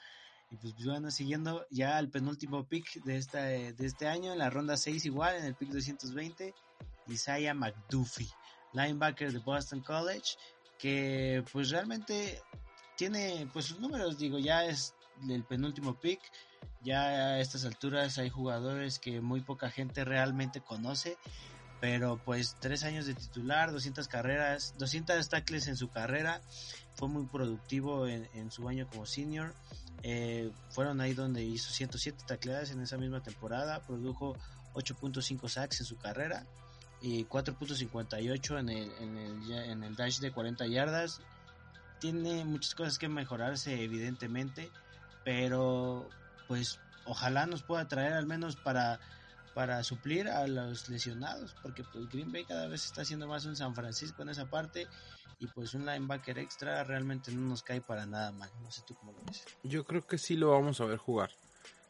Y 0.51 0.58
pues 0.58 0.74
bueno, 0.84 1.10
siguiendo 1.12 1.65
ya 1.72 1.98
el 2.00 2.10
penúltimo 2.10 2.67
pick 2.67 3.03
de 3.03 3.17
esta 3.17 3.44
de 3.44 3.75
este 3.79 4.08
año 4.08 4.32
en 4.32 4.39
la 4.39 4.50
ronda 4.50 4.77
6 4.77 5.05
igual 5.05 5.36
en 5.36 5.46
el 5.46 5.55
pick 5.55 5.70
220, 5.70 6.53
Isaiah 7.08 7.53
McDuffie, 7.53 8.29
linebacker 8.74 9.32
de 9.32 9.39
Boston 9.39 9.82
College, 9.82 10.38
que 10.77 11.44
pues 11.51 11.70
realmente 11.70 12.41
tiene 12.96 13.48
pues 13.51 13.65
sus 13.65 13.79
números, 13.79 14.17
digo, 14.17 14.39
ya 14.39 14.65
es 14.65 14.94
el 15.29 15.43
penúltimo 15.43 16.00
pick, 16.00 16.19
ya 16.84 17.03
a 17.03 17.39
estas 17.39 17.65
alturas 17.65 18.17
hay 18.17 18.29
jugadores 18.29 19.00
que 19.00 19.22
muy 19.22 19.41
poca 19.41 19.69
gente 19.69 20.05
realmente 20.05 20.62
conoce, 20.62 21.17
pero 21.81 22.19
pues 22.24 22.57
tres 22.60 22.84
años 22.84 23.05
de 23.05 23.13
titular, 23.13 23.72
200 23.72 24.07
carreras, 24.07 24.75
200 24.77 25.27
tackles 25.29 25.67
en 25.67 25.77
su 25.77 25.89
carrera, 25.89 26.41
fue 26.95 27.07
muy 27.10 27.25
productivo 27.25 28.07
en, 28.07 28.51
su 28.51 28.67
año 28.67 28.88
como 28.89 29.05
senior. 29.05 29.53
Eh, 30.03 30.51
fueron 30.69 31.01
ahí 31.01 31.13
donde 31.13 31.43
hizo 31.43 31.72
107 31.72 32.24
tacleadas 32.27 32.72
en 32.72 32.81
esa 32.81 32.98
misma 32.98 33.22
temporada, 33.22 33.81
produjo 33.86 34.38
8.5 34.75 35.50
sacks 35.50 35.81
en 35.81 35.86
su 35.86 35.98
carrera 35.98 36.45
y 37.01 37.25
4.58 37.25 38.60
en 38.60 38.69
el, 38.69 38.91
en, 39.00 39.17
el, 39.17 39.51
en 39.51 39.84
el 39.84 39.95
dash 39.95 40.19
de 40.19 40.31
40 40.31 40.67
yardas. 40.67 41.22
Tiene 42.00 42.45
muchas 42.45 42.75
cosas 42.75 42.98
que 42.98 43.10
mejorarse 43.10 43.81
evidentemente, 43.81 44.69
pero 45.25 46.08
pues 46.48 46.79
ojalá 47.03 47.46
nos 47.46 47.63
pueda 47.63 47.89
traer 47.89 48.13
al 48.13 48.25
menos 48.25 48.55
para 48.55 49.01
para 49.53 49.84
suplir 49.84 50.27
a 50.27 50.46
los 50.48 50.89
lesionados, 50.89 51.55
porque 51.62 51.84
pues 51.86 52.10
Green 52.10 52.32
Bay 52.32 52.44
cada 52.44 52.67
vez 52.67 52.86
está 52.86 53.03
haciendo 53.03 53.25
más 53.25 53.46
un 53.46 53.55
San 53.55 53.74
Francisco 53.74 54.22
en 54.22 54.29
esa 54.29 54.50
parte 54.50 54.86
y 55.39 55.48
pues 55.48 55.74
un 55.74 55.86
linebacker 55.86 56.39
extra 56.39 56.84
realmente 56.84 57.32
no 57.32 57.48
nos 57.48 57.63
cae 57.63 57.79
para 57.79 58.05
nada 58.05 58.34
mal. 58.34 58.50
No 58.62 58.70
sé 58.70 58.82
tú 58.86 58.96
cómo 58.96 59.13
lo 59.13 59.20
ves. 59.25 59.46
Yo 59.63 59.86
creo 59.86 60.05
que 60.05 60.17
sí 60.17 60.36
lo 60.36 60.51
vamos 60.51 60.82
a 60.82 60.86
ver 60.86 60.98
jugar. 60.98 61.32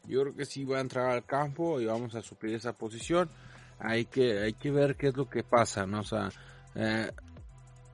Yo 0.04 0.22
creo 0.22 0.36
que 0.36 0.44
sí 0.44 0.64
va 0.64 0.78
a 0.78 0.80
entrar 0.80 1.10
al 1.10 1.24
campo 1.24 1.80
y 1.80 1.86
vamos 1.86 2.14
a 2.14 2.22
suplir 2.22 2.54
esa 2.54 2.72
posición. 2.72 3.28
Hay 3.80 4.06
que 4.06 4.38
hay 4.38 4.52
que 4.52 4.70
ver 4.70 4.96
qué 4.96 5.08
es 5.08 5.16
lo 5.16 5.28
que 5.28 5.42
pasa, 5.42 5.86
¿no? 5.86 6.00
O 6.00 6.04
sea, 6.04 6.28
eh, 6.76 7.10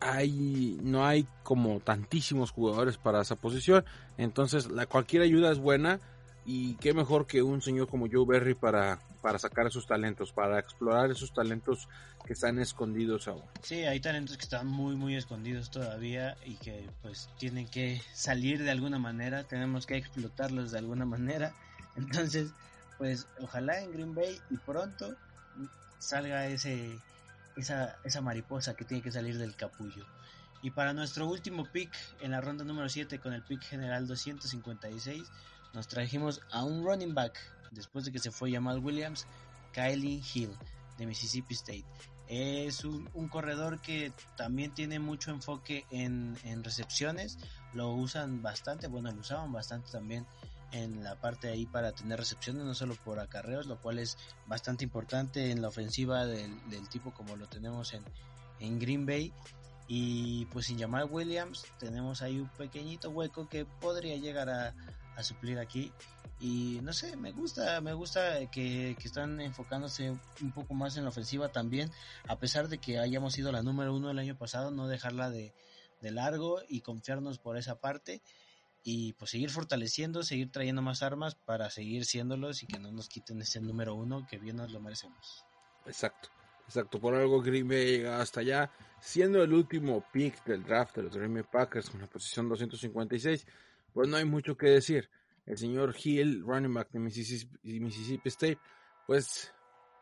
hay 0.03 0.79
no 0.83 1.07
hay 1.07 1.27
como 1.43 1.81
tantísimos 1.81 2.51
jugadores 2.51 2.99
para 2.99 3.23
esa 3.23 3.37
posición, 3.37 3.85
entonces 4.19 4.71
la 4.71 4.87
cualquier 4.87 5.23
ayuda 5.23 5.53
es 5.53 5.59
buena 5.59 6.01
y 6.45 6.75
qué 6.77 6.93
mejor 6.93 7.27
que 7.27 7.43
un 7.43 7.63
señor 7.63 7.89
como 7.89 8.09
Joe 8.11 8.27
Berry 8.27 8.55
para, 8.55 8.99
para 9.21 9.39
sacar 9.39 9.67
esos 9.67 9.87
talentos, 9.87 10.33
para 10.33 10.59
explorar 10.59 11.11
esos 11.11 11.33
talentos 11.33 11.89
que 12.27 12.33
están 12.33 12.59
escondidos 12.59 13.29
aún. 13.29 13.43
Sí, 13.63 13.85
hay 13.85 14.01
talentos 14.01 14.37
que 14.37 14.43
están 14.43 14.67
muy, 14.67 14.97
muy 14.97 15.15
escondidos 15.17 15.71
todavía 15.71 16.37
y 16.45 16.57
que 16.57 16.89
pues 17.01 17.29
tienen 17.39 17.69
que 17.69 18.01
salir 18.13 18.63
de 18.63 18.71
alguna 18.71 18.99
manera, 18.99 19.45
tenemos 19.45 19.87
que 19.87 19.97
explotarlos 19.97 20.73
de 20.73 20.79
alguna 20.79 21.05
manera. 21.05 21.55
Entonces, 21.97 22.51
pues 22.99 23.27
ojalá 23.41 23.81
en 23.81 23.93
Green 23.93 24.15
Bay 24.15 24.41
y 24.51 24.57
pronto 24.57 25.15
salga 25.99 26.47
ese, 26.49 26.99
esa, 27.57 27.97
esa 28.05 28.21
mariposa 28.21 28.75
que 28.75 28.85
tiene 28.85 29.03
que 29.03 29.13
salir 29.13 29.39
del 29.39 29.57
capullo. 29.57 30.07
Y 30.63 30.71
para 30.71 30.93
nuestro 30.93 31.27
último 31.27 31.65
pick 31.65 31.91
en 32.21 32.31
la 32.31 32.41
ronda 32.41 32.65
número 32.65 32.89
7 32.89 33.19
con 33.19 33.33
el 33.33 33.43
pick 33.43 33.63
general 33.63 34.07
256, 34.07 35.23
nos 35.75 35.89
trajimos 35.89 36.41
a 36.51 36.65
un 36.65 36.85
running 36.85 37.15
back 37.15 37.39
después 37.73 38.05
de 38.05 38.13
que 38.13 38.19
se 38.19 38.31
fue 38.31 38.53
Jamal 38.53 38.79
Williams, 38.79 39.27
Kylie 39.73 40.23
Hill 40.35 40.57
de 40.99 41.07
Mississippi 41.07 41.55
State. 41.55 41.85
Es 42.29 42.85
un, 42.85 43.09
corredor 43.29 43.81
que 43.81 44.13
también 44.37 44.73
tiene 44.73 44.99
mucho 44.99 45.31
enfoque 45.31 45.85
en, 45.91 46.37
recepciones, 46.63 47.39
lo 47.75 47.91
usan 47.91 48.41
bastante, 48.41 48.87
bueno, 48.87 49.11
lo 49.11 49.21
usaban 49.21 49.53
bastante 49.53 49.91
también 49.91 50.27
en 50.73 51.05
la 51.05 51.15
parte 51.17 51.49
ahí 51.49 51.67
para 51.67 51.93
tener 51.93 52.19
recepciones, 52.19 52.65
no 52.65 52.75
solo 52.75 52.95
por 52.97 53.21
acarreos, 53.21 53.67
lo 53.67 53.81
cual 53.81 53.99
es 53.99 54.17
bastante 54.47 54.85
importante 54.85 55.51
en 55.51 55.63
la 55.63 55.69
ofensiva 55.69 56.27
del, 56.27 56.59
tipo 56.91 57.13
como 57.13 57.37
lo 57.37 57.47
tenemos 57.47 57.93
en, 57.95 58.03
en 58.61 58.79
Green 58.79 59.07
Bay. 59.07 59.33
Y 59.89 60.47
pues 60.47 60.67
sin 60.67 60.79
Jamal 60.79 61.09
Williams 61.11 61.65
tenemos 61.79 62.23
ahí 62.23 62.39
un 62.39 62.49
pequeñito 62.49 63.11
hueco 63.11 63.49
que 63.49 63.67
podría 63.67 64.17
llegar 64.17 64.49
a, 64.49 64.75
a 65.17 65.23
suplir 65.23 65.59
aquí. 65.59 65.93
Y 66.41 66.81
no 66.83 66.93
sé, 66.93 67.17
me 67.17 67.31
gusta, 67.31 67.81
me 67.81 67.93
gusta 67.93 68.51
que, 68.51 68.97
están 69.05 69.41
enfocándose 69.41 70.11
un 70.41 70.53
poco 70.53 70.75
más 70.75 70.97
en 70.97 71.05
la 71.05 71.11
ofensiva 71.11 71.51
también, 71.51 71.91
a 72.27 72.37
pesar 72.37 72.69
de 72.69 72.79
que 72.79 72.99
hayamos 72.99 73.35
sido 73.35 73.53
la 73.53 73.63
número 73.63 73.95
uno 73.95 74.11
el 74.11 74.19
año 74.19 74.37
pasado, 74.37 74.73
no 74.73 74.89
dejarla 74.89 75.31
de, 75.31 75.53
de 76.01 76.11
largo 76.11 76.61
y 76.69 76.81
confiarnos 76.81 77.39
por 77.39 77.59
esa 77.59 77.79
parte 77.79 78.23
y 78.83 79.13
pues 79.15 79.31
seguir 79.31 79.51
fortaleciendo, 79.51 80.23
seguir 80.23 80.51
trayendo 80.51 80.83
más 80.83 81.03
armas 81.03 81.35
para 81.35 81.71
seguir 81.71 82.05
siéndolos 82.05 82.63
y 82.63 82.67
que 82.67 82.79
no 82.79 82.91
nos 82.91 83.09
quiten 83.09 83.41
ese 83.41 83.61
número 83.61 83.95
uno 83.95 84.27
que 84.29 84.39
bien 84.39 84.57
nos 84.57 84.73
lo 84.73 84.81
merecemos. 84.81 85.45
Exacto, 85.87 86.29
exacto, 86.67 87.01
por 87.01 87.15
algo 87.15 87.41
Green 87.41 87.69
Bay 87.69 87.85
llega 87.85 88.21
hasta 88.21 88.41
allá, 88.41 88.71
siendo 89.01 89.43
el 89.43 89.53
último 89.53 90.05
pick 90.13 90.45
del 90.45 90.65
draft 90.65 90.97
de 90.97 91.05
los 91.05 91.17
Green 91.17 91.35
Bay 91.35 91.45
Packers 91.45 91.91
con 91.91 92.01
la 92.01 92.07
posición 92.07 92.49
256 92.49 93.47
pues 93.93 94.09
no 94.09 94.17
hay 94.17 94.25
mucho 94.25 94.57
que 94.57 94.69
decir. 94.69 95.11
El 95.45 95.59
señor 95.59 95.95
Hill, 96.03 96.43
running 96.43 96.73
back 96.73 96.91
de 96.93 97.01
Mississippi, 97.01 98.29
State, 98.29 98.59
pues 99.07 99.53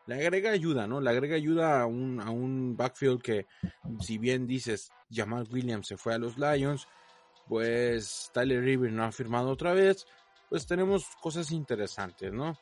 le 0.05 0.15
agrega 0.15 0.51
ayuda, 0.51 0.87
¿no? 0.87 1.01
Le 1.01 1.09
agrega 1.09 1.35
ayuda 1.35 1.81
a 1.81 1.85
un, 1.87 2.21
a 2.21 2.29
un 2.29 2.77
backfield 2.77 3.21
que, 3.21 3.47
si 3.99 4.17
bien 4.17 4.45
dices, 4.45 4.91
Jamal 5.09 5.47
Williams 5.51 5.87
se 5.87 5.97
fue 5.97 6.13
a 6.13 6.19
los 6.19 6.37
Lions, 6.37 6.87
pues 7.51 8.31
Tyler 8.33 8.63
River 8.63 8.93
no 8.93 9.03
ha 9.03 9.11
firmado 9.11 9.49
otra 9.49 9.73
vez, 9.73 10.07
pues 10.47 10.65
tenemos 10.65 11.05
cosas 11.21 11.51
interesantes, 11.51 12.31
¿no? 12.31 12.57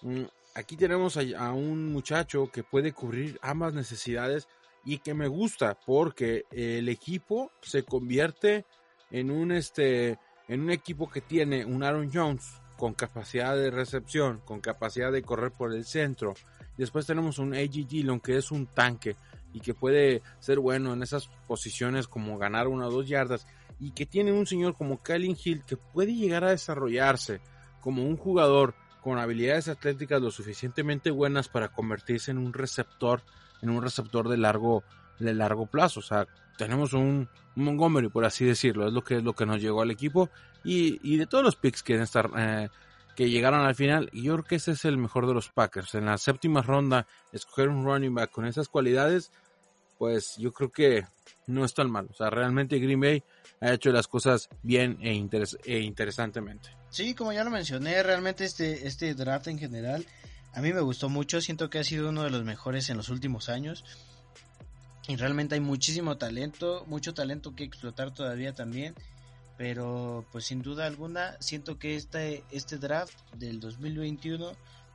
Mm, 0.00 0.24
aquí 0.56 0.76
tenemos 0.76 1.16
a, 1.16 1.52
un 1.52 1.92
muchacho 1.92 2.50
que 2.50 2.64
puede 2.64 2.92
cubrir 2.92 3.38
ambas 3.40 3.72
necesidades 3.72 4.48
y 4.84 4.98
que 4.98 5.14
me 5.14 5.28
gusta 5.28 5.78
porque 5.86 6.44
el 6.50 6.88
equipo 6.88 7.52
se 7.60 7.84
convierte 7.84 8.64
en 9.12 9.30
un 9.30 9.52
este 9.52 10.18
en 10.48 10.62
un 10.62 10.70
equipo 10.70 11.08
que 11.08 11.20
tiene 11.20 11.64
un 11.64 11.84
Aaron 11.84 12.10
Jones 12.12 12.60
con 12.76 12.94
capacidad 12.94 13.56
de 13.56 13.70
recepción, 13.70 14.40
con 14.44 14.60
capacidad 14.60 15.12
de 15.12 15.22
correr 15.22 15.52
por 15.52 15.72
el 15.72 15.84
centro. 15.84 16.34
Después 16.76 17.06
tenemos 17.06 17.38
un 17.38 17.54
AJ 17.54 17.86
Dillon 17.86 18.18
que 18.18 18.38
es 18.38 18.50
un 18.50 18.66
tanque 18.66 19.14
y 19.52 19.60
que 19.60 19.72
puede 19.72 20.20
ser 20.40 20.58
bueno 20.58 20.94
en 20.94 21.04
esas 21.04 21.28
posiciones 21.46 22.08
como 22.08 22.38
ganar 22.38 22.66
una 22.66 22.88
o 22.88 22.90
dos 22.90 23.06
yardas 23.06 23.46
y 23.82 23.90
que 23.90 24.06
tiene 24.06 24.32
un 24.32 24.46
señor 24.46 24.76
como 24.76 25.02
Kylin 25.02 25.36
Hill 25.42 25.64
que 25.66 25.76
puede 25.76 26.14
llegar 26.14 26.44
a 26.44 26.50
desarrollarse 26.50 27.40
como 27.80 28.04
un 28.04 28.16
jugador 28.16 28.74
con 29.00 29.18
habilidades 29.18 29.66
atléticas 29.66 30.22
lo 30.22 30.30
suficientemente 30.30 31.10
buenas 31.10 31.48
para 31.48 31.72
convertirse 31.72 32.30
en 32.30 32.38
un 32.38 32.52
receptor, 32.52 33.22
en 33.60 33.70
un 33.70 33.82
receptor 33.82 34.28
de 34.28 34.36
largo 34.36 34.84
de 35.18 35.34
largo 35.34 35.66
plazo. 35.66 35.98
O 35.98 36.02
sea, 36.02 36.28
tenemos 36.56 36.92
un, 36.92 37.28
Montgomery, 37.56 38.08
por 38.08 38.24
así 38.24 38.44
decirlo, 38.44 38.86
es 38.86 38.92
lo 38.92 39.02
que, 39.02 39.16
es 39.16 39.24
lo 39.24 39.34
que 39.34 39.46
nos 39.46 39.60
llegó 39.60 39.82
al 39.82 39.90
equipo. 39.90 40.30
Y, 40.62 41.00
y 41.02 41.16
de 41.16 41.26
todos 41.26 41.42
los 41.42 41.56
picks 41.56 41.82
que, 41.82 42.00
estar, 42.00 42.30
eh, 42.36 42.68
que 43.16 43.30
llegaron 43.30 43.62
al 43.62 43.74
final, 43.74 44.10
yo 44.12 44.34
creo 44.34 44.44
que 44.44 44.54
ese 44.56 44.72
es 44.72 44.84
el 44.84 44.96
mejor 44.96 45.26
de 45.26 45.34
los 45.34 45.48
Packers. 45.48 45.96
En 45.96 46.06
la 46.06 46.18
séptima 46.18 46.62
ronda, 46.62 47.08
escoger 47.32 47.68
un 47.68 47.84
running 47.84 48.14
back 48.14 48.30
con 48.30 48.46
esas 48.46 48.68
cualidades, 48.68 49.32
pues 50.02 50.34
yo 50.36 50.52
creo 50.52 50.72
que 50.72 51.06
no 51.46 51.64
es 51.64 51.74
tan 51.74 51.88
mal. 51.88 52.08
O 52.10 52.14
sea, 52.14 52.28
realmente 52.28 52.80
Green 52.80 52.98
Bay 52.98 53.22
ha 53.60 53.72
hecho 53.72 53.92
las 53.92 54.08
cosas 54.08 54.48
bien 54.60 54.98
e, 55.00 55.10
e 55.64 55.78
interesantemente. 55.78 56.70
Sí, 56.90 57.14
como 57.14 57.32
ya 57.32 57.44
lo 57.44 57.50
mencioné, 57.50 58.02
realmente 58.02 58.44
este, 58.44 58.88
este 58.88 59.14
draft 59.14 59.46
en 59.46 59.60
general 59.60 60.04
a 60.54 60.60
mí 60.60 60.72
me 60.72 60.80
gustó 60.80 61.08
mucho. 61.08 61.40
Siento 61.40 61.70
que 61.70 61.78
ha 61.78 61.84
sido 61.84 62.08
uno 62.08 62.24
de 62.24 62.30
los 62.30 62.42
mejores 62.42 62.90
en 62.90 62.96
los 62.96 63.10
últimos 63.10 63.48
años. 63.48 63.84
Y 65.06 65.14
realmente 65.14 65.54
hay 65.54 65.60
muchísimo 65.60 66.18
talento, 66.18 66.84
mucho 66.88 67.14
talento 67.14 67.54
que 67.54 67.62
explotar 67.62 68.12
todavía 68.12 68.56
también. 68.56 68.96
Pero 69.56 70.26
pues 70.32 70.46
sin 70.46 70.62
duda 70.62 70.86
alguna 70.86 71.36
siento 71.38 71.78
que 71.78 71.94
este, 71.94 72.42
este 72.50 72.76
draft 72.76 73.16
del 73.36 73.60
2021 73.60 74.50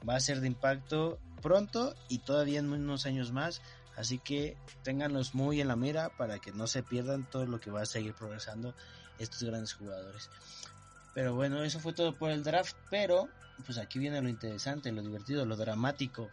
va 0.08 0.18
a 0.18 0.20
ser 0.20 0.42
de 0.42 0.48
impacto 0.48 1.18
pronto 1.42 1.96
y 2.10 2.20
todavía 2.20 2.60
en 2.60 2.74
unos 2.74 3.06
años 3.06 3.32
más. 3.32 3.62
Así 3.98 4.20
que 4.20 4.56
ténganlos 4.84 5.36
muy 5.36 5.60
en 5.60 5.68
la 5.68 5.76
mira 5.76 6.10
para 6.10 6.40
que 6.40 6.52
no 6.52 6.68
se 6.68 6.84
pierdan 6.84 7.30
todo 7.30 7.46
lo 7.46 7.60
que 7.60 7.72
va 7.72 7.82
a 7.82 7.86
seguir 7.86 8.14
progresando 8.14 8.74
estos 9.20 9.44
grandes 9.44 9.74
jugadores. 9.74 10.30
Pero 11.14 11.34
bueno, 11.34 11.64
eso 11.64 11.80
fue 11.80 11.94
todo 11.94 12.14
por 12.14 12.30
el 12.32 12.44
draft. 12.44 12.76
Pero 12.90 13.28
pues 13.66 13.80
aquí 13.80 13.98
viene 14.00 14.22
lo 14.22 14.30
interesante, 14.30 14.92
lo 14.92 15.02
divertido, 15.02 15.46
lo 15.46 15.56
dramático. 15.56 16.30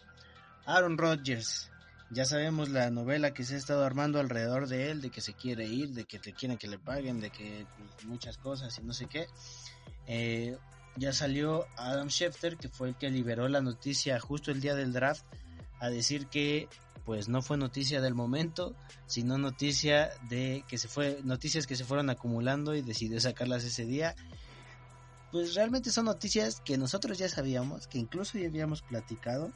Aaron 0.66 0.98
Rodgers 0.98 1.70
ya 2.11 2.24
sabemos 2.24 2.68
la 2.68 2.90
novela 2.90 3.33
que 3.33 3.44
se 3.44 3.55
ha 3.55 3.59
estado 3.59 3.85
armando 3.85 4.20
alrededor 4.20 4.68
de 4.68 4.90
él, 4.90 5.00
de 5.00 5.11
que 5.11 5.20
se 5.20 5.35
quiere 5.35 5.66
ir, 5.66 5.90
de 5.90 6.05
que 6.05 6.20
le 6.24 6.33
quieren 6.33 6.59
que 6.59 6.68
le 6.68 6.79
paguen, 6.79 7.20
de 7.20 7.31
que 7.31 7.66
muchas 8.05 8.37
cosas 8.38 8.79
y 8.79 8.83
no 8.83 8.92
sé 8.92 9.07
qué. 9.07 9.27
Eh, 10.07 10.57
ya 10.96 11.12
salió 11.12 11.66
Adam 11.77 12.09
Schefter, 12.09 12.57
que 12.57 12.68
fue 12.68 12.90
el 12.90 12.94
que 12.94 13.11
liberó 13.11 13.48
la 13.48 13.61
noticia 13.61 14.20
justo 14.20 14.50
el 14.50 14.61
día 14.61 14.74
del 14.74 14.92
draft, 14.92 15.24
a 15.81 15.88
decir 15.88 16.27
que 16.29 16.68
pues 17.05 17.29
no 17.29 17.43
fue 17.43 17.57
noticia 17.57 18.01
del 18.01 18.14
momento, 18.14 18.75
sino 19.07 19.37
noticia 19.38 20.11
de 20.29 20.64
que 20.69 20.79
se 20.79 20.88
fue 20.88 21.21
noticias 21.25 21.67
que 21.67 21.77
se 21.77 21.85
fueron 21.85 22.11
acumulando 22.11 22.75
y 22.75 22.83
decidió 22.83 23.21
sacarlas 23.21 23.64
ese 23.64 23.85
día. 23.85 24.14
Pues 25.31 25.55
realmente 25.55 25.90
son 25.90 26.07
noticias 26.07 26.61
que 26.64 26.79
nosotros 26.79 27.19
ya 27.19 27.29
sabíamos, 27.29 27.87
que 27.88 27.99
incluso 27.99 28.38
ya 28.38 28.47
habíamos 28.47 28.83
platicado 28.83 29.53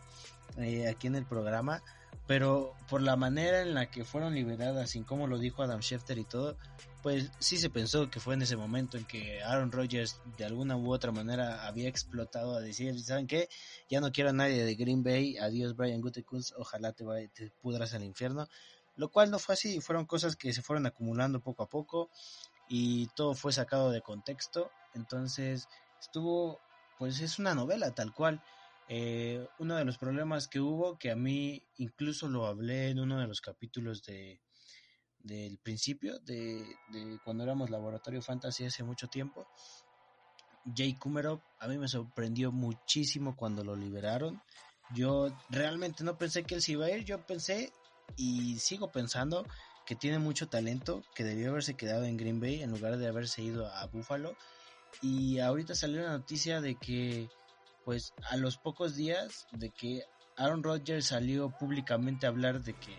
eh, 0.57 0.89
aquí 0.89 1.07
en 1.07 1.15
el 1.15 1.25
programa, 1.25 1.83
pero 2.27 2.75
por 2.89 3.01
la 3.01 3.17
manera 3.17 3.63
en 3.63 3.75
la 3.75 3.91
que 3.91 4.05
fueron 4.05 4.35
liberadas, 4.35 4.91
sin 4.91 5.05
como 5.05 5.27
lo 5.27 5.39
dijo 5.39 5.63
Adam 5.63 5.81
Schefter 5.81 6.19
y 6.19 6.25
todo, 6.25 6.57
pues 7.03 7.31
sí 7.39 7.57
se 7.57 7.71
pensó 7.71 8.11
que 8.11 8.21
fue 8.21 8.35
en 8.35 8.43
ese 8.43 8.57
momento 8.57 8.99
en 8.99 9.07
que 9.07 9.43
Aaron 9.43 9.73
Rodgers 9.73 10.21
de 10.37 10.45
alguna 10.45 10.77
u 10.77 10.93
otra 10.93 11.11
manera 11.11 11.67
había 11.67 11.89
explotado 11.89 12.55
a 12.55 12.61
decir, 12.61 13.01
¿saben 13.01 13.27
qué? 13.27 13.49
Ya 13.89 14.01
no 14.01 14.13
quiero 14.13 14.31
a 14.31 14.35
nadie 14.35 14.65
de 14.65 14.75
Green 14.75 15.03
Bay, 15.03 15.39
adiós 15.39 15.75
Brian 15.75 16.01
Gutekunst, 16.01 16.53
ojalá 16.59 16.93
te, 16.93 17.05
te 17.35 17.51
pudras 17.63 17.95
al 17.95 18.05
infierno, 18.05 18.47
lo 18.97 19.11
cual 19.11 19.31
no 19.31 19.39
fue 19.39 19.55
así, 19.55 19.81
fueron 19.81 20.05
cosas 20.05 20.37
que 20.37 20.53
se 20.53 20.61
fueron 20.61 20.85
acumulando 20.87 21.41
poco 21.41 21.63
a 21.63 21.69
poco 21.69 22.11
y 22.69 23.07
todo 23.15 23.35
fue 23.35 23.53
sacado 23.53 23.91
de 23.91 24.03
contexto, 24.03 24.71
entonces 24.93 25.69
estuvo, 26.01 26.61
pues 26.99 27.21
es 27.21 27.39
una 27.39 27.55
novela 27.55 27.95
tal 27.95 28.13
cual. 28.13 28.43
Eh, 28.89 29.47
uno 29.59 29.77
de 29.77 29.85
los 29.85 29.99
problemas 29.99 30.49
que 30.49 30.61
hubo, 30.61 30.99
que 30.99 31.11
a 31.11 31.17
mí 31.17 31.63
incluso 31.77 32.29
lo 32.29 32.47
hablé 32.47 32.89
en 32.89 33.01
uno 33.01 33.21
de 33.21 33.27
los 33.27 33.41
capítulos 33.41 34.03
de 34.03 34.41
del 35.19 35.59
principio, 35.59 36.19
de, 36.21 36.65
cuando 37.25 37.45
éramos 37.45 37.71
Laboratorio 37.71 38.23
Fantasy 38.23 38.65
hace 38.65 38.83
mucho 38.83 39.09
tiempo, 39.09 39.47
Jay 40.75 40.95
Kumerov 40.95 41.41
a 41.59 41.69
mí 41.69 41.79
me 41.79 41.89
sorprendió 41.89 42.53
muchísimo 42.53 43.37
cuando 43.37 43.65
lo 43.65 43.77
liberaron. 43.77 44.41
Yo 44.95 45.29
realmente 45.51 46.05
no 46.05 46.17
pensé 46.17 46.45
que 46.45 46.55
él 46.55 46.63
se 46.63 46.73
iba 46.73 46.87
a 46.87 46.91
ir, 46.91 47.05
yo 47.05 47.25
pensé 47.27 47.73
y 48.17 48.59
sigo 48.59 48.91
pensando 48.91 49.47
que 49.87 49.95
tiene 49.95 50.19
mucho 50.19 50.49
talento, 50.49 51.03
que 51.15 51.25
debió 51.25 51.51
haberse 51.51 51.75
quedado 51.75 52.05
en 52.05 52.17
Green 52.17 52.41
Bay 52.41 52.63
en 52.63 52.71
lugar 52.71 52.97
de 52.99 53.07
haberse 53.07 53.43
ido 53.43 53.67
a 53.67 53.87
Buffalo. 53.87 54.37
Y 55.03 55.39
ahorita 55.39 55.75
salió 55.75 56.03
la 56.03 56.17
noticia 56.17 56.61
de 56.61 56.75
que 56.77 57.29
pues 57.89 58.13
a 58.29 58.37
los 58.37 58.59
pocos 58.59 58.97
días 58.97 59.47
de 59.51 59.71
que 59.71 60.03
Aaron 60.37 60.63
Rodgers 60.63 61.07
salió 61.07 61.49
públicamente 61.49 62.27
a 62.27 62.29
hablar 62.29 62.63
de 62.63 62.75
que 62.75 62.95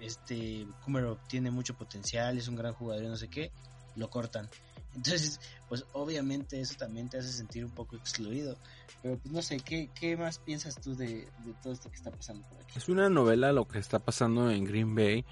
este 0.00 0.64
Kumero 0.84 1.18
tiene 1.26 1.50
mucho 1.50 1.74
potencial, 1.74 2.38
es 2.38 2.46
un 2.46 2.54
gran 2.54 2.72
jugador 2.72 3.02
y 3.02 3.08
no 3.08 3.16
sé 3.16 3.26
qué, 3.26 3.50
lo 3.96 4.08
cortan. 4.10 4.48
Entonces, 4.94 5.40
pues 5.68 5.84
obviamente 5.92 6.60
eso 6.60 6.76
también 6.78 7.08
te 7.08 7.18
hace 7.18 7.32
sentir 7.32 7.64
un 7.64 7.72
poco 7.72 7.96
excluido. 7.96 8.56
Pero 9.02 9.18
pues 9.18 9.34
no 9.34 9.42
sé, 9.42 9.56
¿qué, 9.58 9.90
qué 9.92 10.16
más 10.16 10.38
piensas 10.38 10.80
tú 10.80 10.94
de, 10.94 11.26
de, 11.44 11.54
todo 11.60 11.72
esto 11.72 11.90
que 11.90 11.96
está 11.96 12.12
pasando 12.12 12.48
por 12.48 12.58
aquí? 12.62 12.74
Es 12.78 12.88
una 12.88 13.10
novela 13.10 13.50
lo 13.50 13.66
que 13.66 13.80
está 13.80 13.98
pasando 13.98 14.52
en 14.52 14.62
Green 14.62 14.94
Bay 14.94 15.24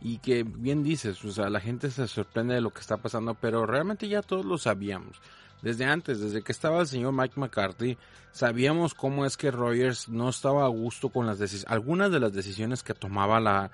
y 0.00 0.18
que 0.18 0.44
bien 0.44 0.84
dices, 0.84 1.24
o 1.24 1.32
sea, 1.32 1.50
la 1.50 1.58
gente 1.58 1.90
se 1.90 2.06
sorprende 2.06 2.54
de 2.54 2.60
lo 2.60 2.72
que 2.72 2.80
está 2.80 2.98
pasando, 2.98 3.34
pero 3.34 3.66
realmente 3.66 4.06
ya 4.06 4.22
todos 4.22 4.44
lo 4.44 4.56
sabíamos 4.56 5.20
desde 5.62 5.84
antes, 5.84 6.20
desde 6.20 6.42
que 6.42 6.52
estaba 6.52 6.80
el 6.80 6.86
señor 6.86 7.12
Mike 7.12 7.38
McCarthy, 7.38 7.96
sabíamos 8.32 8.94
cómo 8.94 9.24
es 9.24 9.36
que 9.36 9.50
Rogers 9.50 10.08
no 10.08 10.28
estaba 10.28 10.64
a 10.64 10.68
gusto 10.68 11.08
con 11.08 11.26
las 11.26 11.64
algunas 11.66 12.10
de 12.10 12.20
las 12.20 12.32
decisiones 12.32 12.82
que 12.82 12.94
tomaba 12.94 13.40
la, 13.40 13.70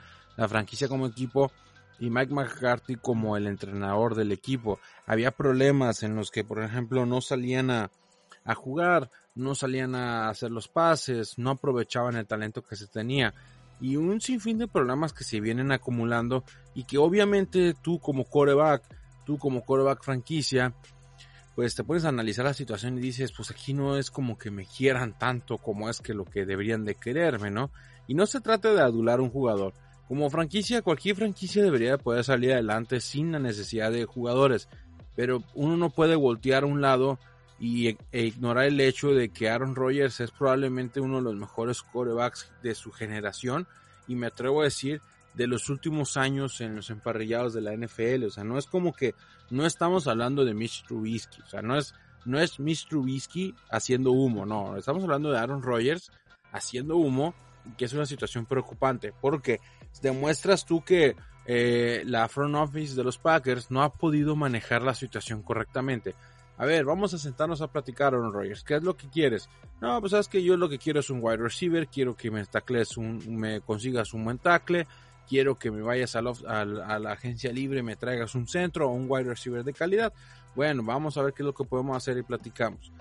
franquicia 0.48 0.86
como 0.86 1.06
equipo 1.06 1.50
y 1.98 2.10
Mike 2.10 2.32
McCarthy 2.32 2.94
como 2.94 3.36
el 3.36 3.48
entrenador 3.48 4.14
del 4.14 4.30
equipo. 4.30 4.78
Había 5.04 5.32
problemas 5.32 6.04
en 6.04 6.14
los 6.14 6.30
que, 6.30 6.44
por 6.44 6.62
ejemplo, 6.62 7.06
no 7.06 7.20
salían 7.20 7.70
a, 7.70 7.90
a 8.44 8.54
jugar, 8.54 9.10
no 9.34 9.56
salían 9.56 9.96
a 9.96 10.28
hacer 10.28 10.52
los 10.52 10.68
pases, 10.68 11.38
no 11.38 11.50
aprovechaban 11.50 12.14
el 12.14 12.26
talento 12.26 12.62
que 12.62 12.76
se 12.76 12.86
tenía 12.86 13.34
y 13.80 13.96
un 13.96 14.20
sinfín 14.20 14.58
de 14.58 14.68
problemas 14.68 15.12
que 15.12 15.24
se 15.24 15.40
vienen 15.40 15.72
acumulando 15.72 16.44
y 16.74 16.84
que 16.84 16.98
obviamente 16.98 17.74
tú 17.80 17.98
como 17.98 18.24
coreback, 18.24 18.82
tú 19.24 19.38
como 19.38 19.64
coreback 19.64 20.02
franquicia, 20.02 20.74
pues 21.58 21.74
te 21.74 21.82
pones 21.82 22.04
a 22.04 22.10
analizar 22.10 22.44
la 22.44 22.54
situación 22.54 22.98
y 22.98 23.00
dices, 23.00 23.32
pues 23.32 23.50
aquí 23.50 23.74
no 23.74 23.96
es 23.96 24.12
como 24.12 24.38
que 24.38 24.48
me 24.48 24.64
quieran 24.64 25.18
tanto 25.18 25.58
como 25.58 25.90
es 25.90 25.98
que 25.98 26.14
lo 26.14 26.24
que 26.24 26.46
deberían 26.46 26.84
de 26.84 26.94
quererme, 26.94 27.50
¿no? 27.50 27.72
Y 28.06 28.14
no 28.14 28.26
se 28.26 28.40
trata 28.40 28.72
de 28.72 28.80
adular 28.80 29.18
a 29.18 29.22
un 29.22 29.30
jugador. 29.30 29.74
Como 30.06 30.30
franquicia, 30.30 30.82
cualquier 30.82 31.16
franquicia 31.16 31.60
debería 31.60 31.98
poder 31.98 32.22
salir 32.22 32.52
adelante 32.52 33.00
sin 33.00 33.32
la 33.32 33.40
necesidad 33.40 33.90
de 33.90 34.04
jugadores. 34.04 34.68
Pero 35.16 35.42
uno 35.52 35.76
no 35.76 35.90
puede 35.90 36.14
voltear 36.14 36.62
a 36.62 36.66
un 36.66 36.80
lado 36.80 37.18
y 37.58 37.88
e, 37.88 37.98
e 38.12 38.26
ignorar 38.26 38.66
el 38.66 38.80
hecho 38.80 39.08
de 39.08 39.30
que 39.30 39.50
Aaron 39.50 39.74
Rodgers 39.74 40.20
es 40.20 40.30
probablemente 40.30 41.00
uno 41.00 41.16
de 41.16 41.22
los 41.24 41.34
mejores 41.34 41.82
quarterbacks 41.82 42.52
de 42.62 42.76
su 42.76 42.92
generación. 42.92 43.66
Y 44.06 44.14
me 44.14 44.28
atrevo 44.28 44.60
a 44.60 44.66
decir 44.66 45.00
de 45.38 45.46
los 45.46 45.70
últimos 45.70 46.16
años 46.16 46.60
en 46.60 46.74
los 46.74 46.90
emparrillados 46.90 47.54
de 47.54 47.60
la 47.60 47.72
NFL. 47.72 48.24
O 48.24 48.30
sea, 48.30 48.42
no 48.42 48.58
es 48.58 48.66
como 48.66 48.92
que 48.92 49.14
no 49.50 49.64
estamos 49.64 50.08
hablando 50.08 50.44
de 50.44 50.52
Mitch 50.52 50.84
Trubisky. 50.84 51.40
O 51.42 51.46
sea, 51.46 51.62
no 51.62 51.78
es, 51.78 51.94
no 52.24 52.40
es 52.40 52.58
Mitch 52.58 52.88
Trubisky 52.88 53.54
haciendo 53.70 54.10
humo. 54.10 54.44
No, 54.44 54.76
estamos 54.76 55.04
hablando 55.04 55.30
de 55.30 55.38
Aaron 55.38 55.62
Rodgers 55.62 56.10
haciendo 56.50 56.96
humo, 56.96 57.34
que 57.76 57.84
es 57.84 57.92
una 57.92 58.04
situación 58.04 58.46
preocupante. 58.46 59.14
Porque 59.20 59.60
demuestras 60.02 60.66
tú 60.66 60.82
que 60.82 61.14
eh, 61.46 62.02
la 62.04 62.28
front 62.28 62.56
office 62.56 62.96
de 62.96 63.04
los 63.04 63.16
Packers 63.16 63.70
no 63.70 63.84
ha 63.84 63.92
podido 63.92 64.34
manejar 64.34 64.82
la 64.82 64.94
situación 64.94 65.42
correctamente. 65.42 66.16
A 66.56 66.66
ver, 66.66 66.84
vamos 66.84 67.14
a 67.14 67.18
sentarnos 67.18 67.62
a 67.62 67.68
platicar, 67.68 68.12
Aaron 68.12 68.32
Rodgers. 68.32 68.64
¿Qué 68.64 68.74
es 68.74 68.82
lo 68.82 68.96
que 68.96 69.08
quieres? 69.08 69.48
No, 69.80 70.00
pues 70.00 70.10
sabes 70.10 70.26
que 70.26 70.42
yo 70.42 70.56
lo 70.56 70.68
que 70.68 70.78
quiero 70.78 70.98
es 70.98 71.10
un 71.10 71.20
wide 71.22 71.36
receiver. 71.36 71.86
Quiero 71.86 72.16
que 72.16 72.32
me 72.32 72.44
tacles 72.46 72.96
un, 72.96 73.22
me 73.36 73.60
consigas 73.60 74.12
un 74.14 74.24
buen 74.24 74.38
tackle 74.38 74.84
quiero 75.28 75.58
que 75.58 75.70
me 75.70 75.82
vayas 75.82 76.16
a, 76.16 76.22
la 76.22 77.12
agencia 77.12 77.52
libre, 77.52 77.82
me 77.82 77.96
traigas 77.96 78.34
un 78.34 78.48
centro 78.48 78.88
o 78.88 78.92
un 78.92 79.06
wide 79.08 79.28
receiver 79.28 79.62
de 79.62 79.72
calidad. 79.72 80.12
Bueno, 80.54 80.82
vamos 80.82 81.16
a 81.16 81.22
ver 81.22 81.34
qué 81.34 81.42
es 81.42 81.46
lo 81.46 81.54
que 81.54 81.64
podemos 81.64 81.96
hacer 81.96 82.16
y 82.16 82.22
platicamos. 82.22 82.92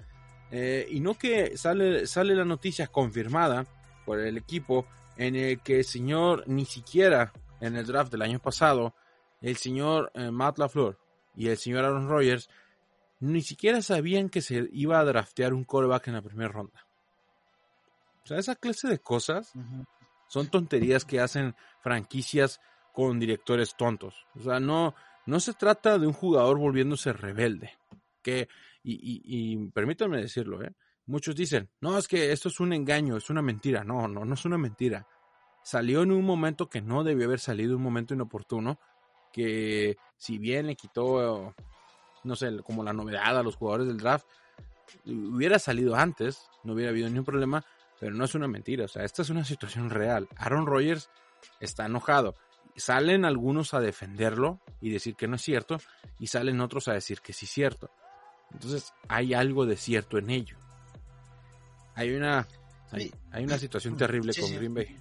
Eh, 0.51 0.87
y 0.91 0.99
no 0.99 1.17
que 1.17 1.57
sale, 1.57 2.05
sale 2.07 2.35
la 2.35 2.45
noticia 2.45 2.87
confirmada 2.87 3.65
por 4.05 4.19
el 4.19 4.37
equipo 4.37 4.85
en 5.17 5.35
el 5.35 5.59
que 5.61 5.79
el 5.79 5.85
señor 5.85 6.43
ni 6.47 6.65
siquiera 6.65 7.33
en 7.59 7.75
el 7.75 7.85
draft 7.85 8.11
del 8.11 8.21
año 8.21 8.39
pasado, 8.39 8.93
el 9.41 9.57
señor 9.57 10.11
eh, 10.13 10.31
Matt 10.31 10.59
LaFleur 10.59 10.97
y 11.35 11.47
el 11.47 11.57
señor 11.57 11.85
Aaron 11.85 12.07
Rodgers 12.07 12.49
ni 13.19 13.41
siquiera 13.41 13.81
sabían 13.81 14.29
que 14.29 14.41
se 14.41 14.69
iba 14.71 14.99
a 14.99 15.05
draftear 15.05 15.53
un 15.53 15.63
quarterback 15.63 16.07
en 16.07 16.13
la 16.13 16.21
primera 16.21 16.51
ronda. 16.51 16.85
O 18.23 18.27
sea, 18.27 18.37
esa 18.37 18.55
clase 18.55 18.87
de 18.87 18.99
cosas 18.99 19.53
son 20.27 20.47
tonterías 20.47 21.05
que 21.05 21.19
hacen 21.19 21.55
franquicias 21.81 22.59
con 22.93 23.19
directores 23.19 23.75
tontos. 23.75 24.25
O 24.35 24.41
sea, 24.41 24.59
no, 24.59 24.95
no 25.25 25.39
se 25.39 25.53
trata 25.53 25.99
de 25.99 26.07
un 26.07 26.13
jugador 26.13 26.57
volviéndose 26.57 27.13
rebelde. 27.13 27.77
Que, 28.21 28.49
y, 28.83 29.21
y, 29.23 29.69
permítanme 29.71 30.21
decirlo, 30.21 30.63
¿eh? 30.63 30.73
muchos 31.05 31.35
dicen, 31.35 31.69
no, 31.81 31.97
es 31.97 32.07
que 32.07 32.31
esto 32.31 32.49
es 32.49 32.59
un 32.59 32.73
engaño, 32.73 33.17
es 33.17 33.29
una 33.29 33.41
mentira. 33.41 33.83
No, 33.83 34.07
no, 34.07 34.25
no 34.25 34.33
es 34.33 34.45
una 34.45 34.57
mentira. 34.57 35.07
Salió 35.63 36.03
en 36.03 36.11
un 36.11 36.25
momento 36.25 36.69
que 36.69 36.81
no 36.81 37.03
debió 37.03 37.25
haber 37.25 37.39
salido, 37.39 37.75
un 37.75 37.83
momento 37.83 38.13
inoportuno, 38.13 38.79
que 39.33 39.97
si 40.15 40.37
bien 40.37 40.67
le 40.67 40.75
quitó, 40.75 41.53
no 42.23 42.35
sé, 42.35 42.57
como 42.63 42.83
la 42.83 42.93
novedad 42.93 43.37
a 43.37 43.43
los 43.43 43.55
jugadores 43.55 43.87
del 43.87 43.97
draft, 43.97 44.25
hubiera 45.05 45.59
salido 45.59 45.95
antes, 45.95 46.49
no 46.63 46.73
hubiera 46.73 46.91
habido 46.91 47.09
ningún 47.09 47.25
problema, 47.25 47.65
pero 47.99 48.13
no 48.13 48.25
es 48.25 48.35
una 48.35 48.47
mentira, 48.47 48.85
o 48.85 48.87
sea, 48.87 49.03
esta 49.03 49.21
es 49.21 49.29
una 49.29 49.43
situación 49.43 49.89
real. 49.89 50.27
Aaron 50.37 50.65
Rodgers 50.65 51.09
está 51.59 51.85
enojado. 51.85 52.35
Salen 52.75 53.25
algunos 53.25 53.73
a 53.73 53.79
defenderlo 53.79 54.59
y 54.81 54.91
decir 54.91 55.15
que 55.15 55.27
no 55.27 55.35
es 55.35 55.41
cierto, 55.41 55.79
y 56.19 56.27
salen 56.27 56.61
otros 56.61 56.87
a 56.87 56.93
decir 56.93 57.21
que 57.21 57.33
sí 57.33 57.45
es 57.45 57.51
cierto. 57.51 57.89
Entonces, 58.51 58.93
hay 59.07 59.33
algo 59.33 59.65
de 59.65 59.77
cierto 59.77 60.17
en 60.17 60.29
ello. 60.29 60.57
Hay 61.95 62.11
una, 62.11 62.47
hay, 62.91 63.11
una 63.43 63.57
situación 63.57 63.97
terrible 63.97 64.33
con 64.39 64.53
Green 64.53 64.73
Bay. 64.73 64.95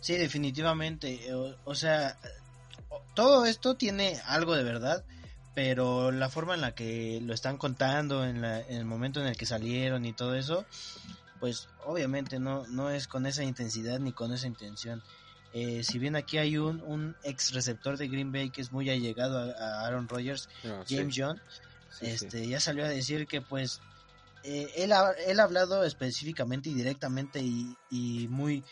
Sí, 0.00 0.16
definitivamente. 0.16 1.28
o 1.64 1.74
sea, 1.74 2.18
todo 3.14 3.46
esto 3.46 3.76
tiene 3.76 4.20
algo 4.26 4.54
de 4.54 4.64
verdad 4.64 5.04
pero 5.58 6.12
la 6.12 6.28
forma 6.28 6.54
en 6.54 6.60
la 6.60 6.72
que 6.72 7.20
lo 7.20 7.34
están 7.34 7.56
contando, 7.56 8.24
en, 8.24 8.44
el 8.44 8.84
momento 8.84 9.20
en 9.20 9.26
el 9.26 9.36
que 9.36 9.44
salieron 9.44 10.04
y 10.04 10.12
todo 10.12 10.36
eso, 10.36 10.64
pues 11.40 11.68
obviamente 11.84 12.38
no, 12.38 12.64
no 12.68 12.90
es 12.90 13.08
con 13.08 13.26
esa 13.26 13.42
intensidad 13.42 13.98
ni 13.98 14.12
con 14.12 14.32
esa 14.32 14.46
intención. 14.46 15.02
Eh, 15.52 15.82
si 15.82 15.98
bien 15.98 16.14
aquí 16.14 16.38
hay 16.38 16.58
un, 16.58 16.80
un 16.82 17.16
ex 17.24 17.52
receptor 17.54 17.96
de 17.96 18.06
Green 18.06 18.30
Bay 18.30 18.50
que 18.50 18.60
es 18.60 18.70
muy 18.70 18.88
allegado 18.88 19.52
a, 19.52 19.84
Aaron 19.84 20.08
Rodgers, 20.08 20.48
ah, 20.64 20.84
James 20.88 21.16
John, 21.18 21.42
este, 22.02 22.46
ya 22.46 22.60
salió 22.60 22.84
a 22.84 22.88
decir 22.88 23.26
que 23.26 23.40
pues 23.40 23.80
eh, 24.44 24.70
él, 24.76 24.92
ha, 24.92 25.10
él 25.26 25.40
ha 25.40 25.42
hablado 25.42 25.82
específicamente 25.82 26.68
y 26.68 26.74
directamente 26.74 27.40
y, 27.40 27.76
y 27.90 28.28
muy 28.28 28.62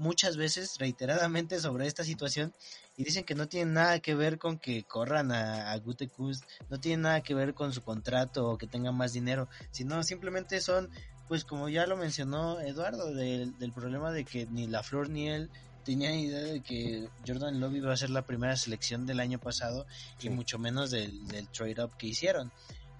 muchas 0.00 0.38
veces, 0.38 0.76
reiteradamente, 0.78 1.60
sobre 1.60 1.86
esta 1.86 2.04
situación 2.04 2.54
y 3.00 3.04
dicen 3.04 3.24
que 3.24 3.34
no 3.34 3.48
tiene 3.48 3.72
nada 3.72 3.98
que 4.00 4.14
ver 4.14 4.38
con 4.38 4.58
que 4.58 4.84
corran 4.84 5.32
a, 5.32 5.72
a 5.72 5.78
Gutekunst, 5.78 6.44
no 6.68 6.78
tiene 6.78 7.04
nada 7.04 7.22
que 7.22 7.32
ver 7.34 7.54
con 7.54 7.72
su 7.72 7.80
contrato 7.82 8.46
o 8.46 8.58
que 8.58 8.66
tengan 8.66 8.94
más 8.94 9.14
dinero, 9.14 9.48
sino 9.70 10.02
simplemente 10.02 10.60
son, 10.60 10.90
pues 11.26 11.46
como 11.46 11.70
ya 11.70 11.86
lo 11.86 11.96
mencionó 11.96 12.60
Eduardo, 12.60 13.14
del, 13.14 13.58
del 13.58 13.72
problema 13.72 14.12
de 14.12 14.26
que 14.26 14.44
ni 14.50 14.66
la 14.66 14.82
Flor 14.82 15.08
ni 15.08 15.30
él 15.30 15.48
tenían 15.82 16.12
idea 16.12 16.40
de 16.40 16.60
que 16.60 17.08
Jordan 17.26 17.58
Love 17.58 17.76
iba 17.76 17.90
a 17.90 17.96
ser 17.96 18.10
la 18.10 18.26
primera 18.26 18.54
selección 18.58 19.06
del 19.06 19.20
año 19.20 19.38
pasado 19.38 19.86
y 20.20 20.28
mucho 20.28 20.58
menos 20.58 20.90
del, 20.90 21.26
del 21.28 21.48
trade-up 21.48 21.96
que 21.96 22.08
hicieron. 22.08 22.52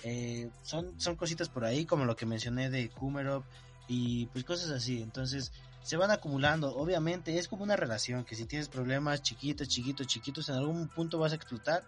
Eh, 0.02 0.48
son, 0.62 0.98
son 0.98 1.14
cositas 1.14 1.50
por 1.50 1.66
ahí, 1.66 1.84
como 1.84 2.06
lo 2.06 2.16
que 2.16 2.24
mencioné 2.24 2.70
de 2.70 2.88
Kumerov 2.88 3.44
y 3.86 4.24
pues 4.28 4.44
cosas 4.44 4.70
así. 4.70 5.02
Entonces, 5.02 5.52
se 5.82 5.96
van 5.96 6.10
acumulando. 6.10 6.74
Obviamente, 6.76 7.38
es 7.38 7.48
como 7.48 7.62
una 7.62 7.76
relación 7.76 8.24
que 8.24 8.36
si 8.36 8.46
tienes 8.46 8.68
problemas 8.68 9.22
chiquitos, 9.22 9.68
chiquitos, 9.68 10.06
chiquitos, 10.06 10.48
en 10.48 10.56
algún 10.56 10.88
punto 10.88 11.18
vas 11.18 11.32
a 11.32 11.36
explotar. 11.36 11.84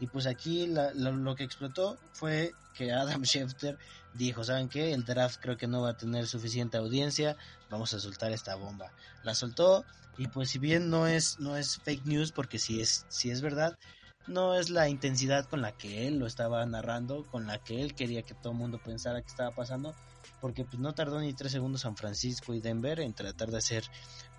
Y 0.00 0.06
pues 0.08 0.26
aquí 0.26 0.66
lo 0.66 1.34
que 1.36 1.44
explotó 1.44 1.96
fue 2.12 2.52
que 2.74 2.92
Adam 2.92 3.22
Schefter 3.24 3.78
dijo, 4.14 4.44
¿saben 4.44 4.68
qué? 4.68 4.92
El 4.92 5.04
draft 5.04 5.40
creo 5.40 5.56
que 5.56 5.66
no 5.66 5.82
va 5.82 5.90
a 5.90 5.96
tener 5.96 6.26
suficiente 6.26 6.76
audiencia, 6.76 7.36
vamos 7.70 7.94
a 7.94 8.00
soltar 8.00 8.32
esta 8.32 8.56
bomba. 8.56 8.92
La 9.22 9.34
soltó 9.34 9.84
y 10.18 10.28
pues 10.28 10.50
si 10.50 10.58
bien 10.58 10.90
no 10.90 11.06
es, 11.06 11.38
no 11.40 11.56
es 11.56 11.78
fake 11.78 12.04
news, 12.04 12.32
porque 12.32 12.58
si 12.58 12.80
es, 12.80 13.06
si 13.08 13.30
es 13.30 13.40
verdad, 13.40 13.78
no 14.26 14.54
es 14.54 14.70
la 14.70 14.88
intensidad 14.88 15.46
con 15.46 15.62
la 15.62 15.72
que 15.72 16.06
él 16.06 16.18
lo 16.18 16.26
estaba 16.26 16.64
narrando, 16.66 17.24
con 17.30 17.46
la 17.46 17.58
que 17.58 17.82
él 17.82 17.94
quería 17.94 18.22
que 18.22 18.34
todo 18.34 18.52
el 18.52 18.58
mundo 18.58 18.78
pensara 18.78 19.22
que 19.22 19.28
estaba 19.28 19.52
pasando, 19.52 19.94
porque 20.42 20.64
pues 20.64 20.80
no 20.80 20.92
tardó 20.92 21.20
ni 21.20 21.32
tres 21.32 21.52
segundos 21.52 21.82
San 21.82 21.96
Francisco 21.96 22.52
y 22.52 22.60
Denver 22.60 22.98
en 22.98 23.14
tratar 23.14 23.52
de 23.52 23.58
hacer 23.58 23.84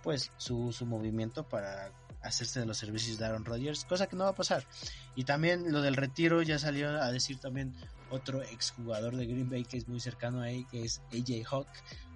pues 0.04 0.32
su, 0.36 0.74
su 0.74 0.86
movimiento 0.86 1.48
para 1.48 1.94
hacerse 2.22 2.60
de 2.60 2.66
los 2.66 2.78
servicios 2.78 3.18
de 3.18 3.26
Aaron 3.26 3.46
Rodgers, 3.46 3.86
cosa 3.86 4.08
que 4.08 4.18
no 4.18 4.26
va 4.26 4.32
a 4.32 4.36
pasar. 4.36 4.68
Y 5.16 5.24
también 5.24 5.72
lo 5.72 5.82
del 5.82 5.96
retiro 5.96 6.42
ya 6.42 6.60
salió 6.60 6.90
a 6.90 7.10
decir 7.10 7.40
también 7.40 7.74
otro 8.12 8.42
exjugador 8.42 9.16
de 9.16 9.26
Green 9.26 9.50
Bay 9.50 9.64
que 9.64 9.78
es 9.78 9.88
muy 9.88 10.02
cercano 10.02 10.42
ahí, 10.42 10.66
que 10.66 10.84
es 10.84 11.02
AJ 11.14 11.48
Hawk, 11.50 11.70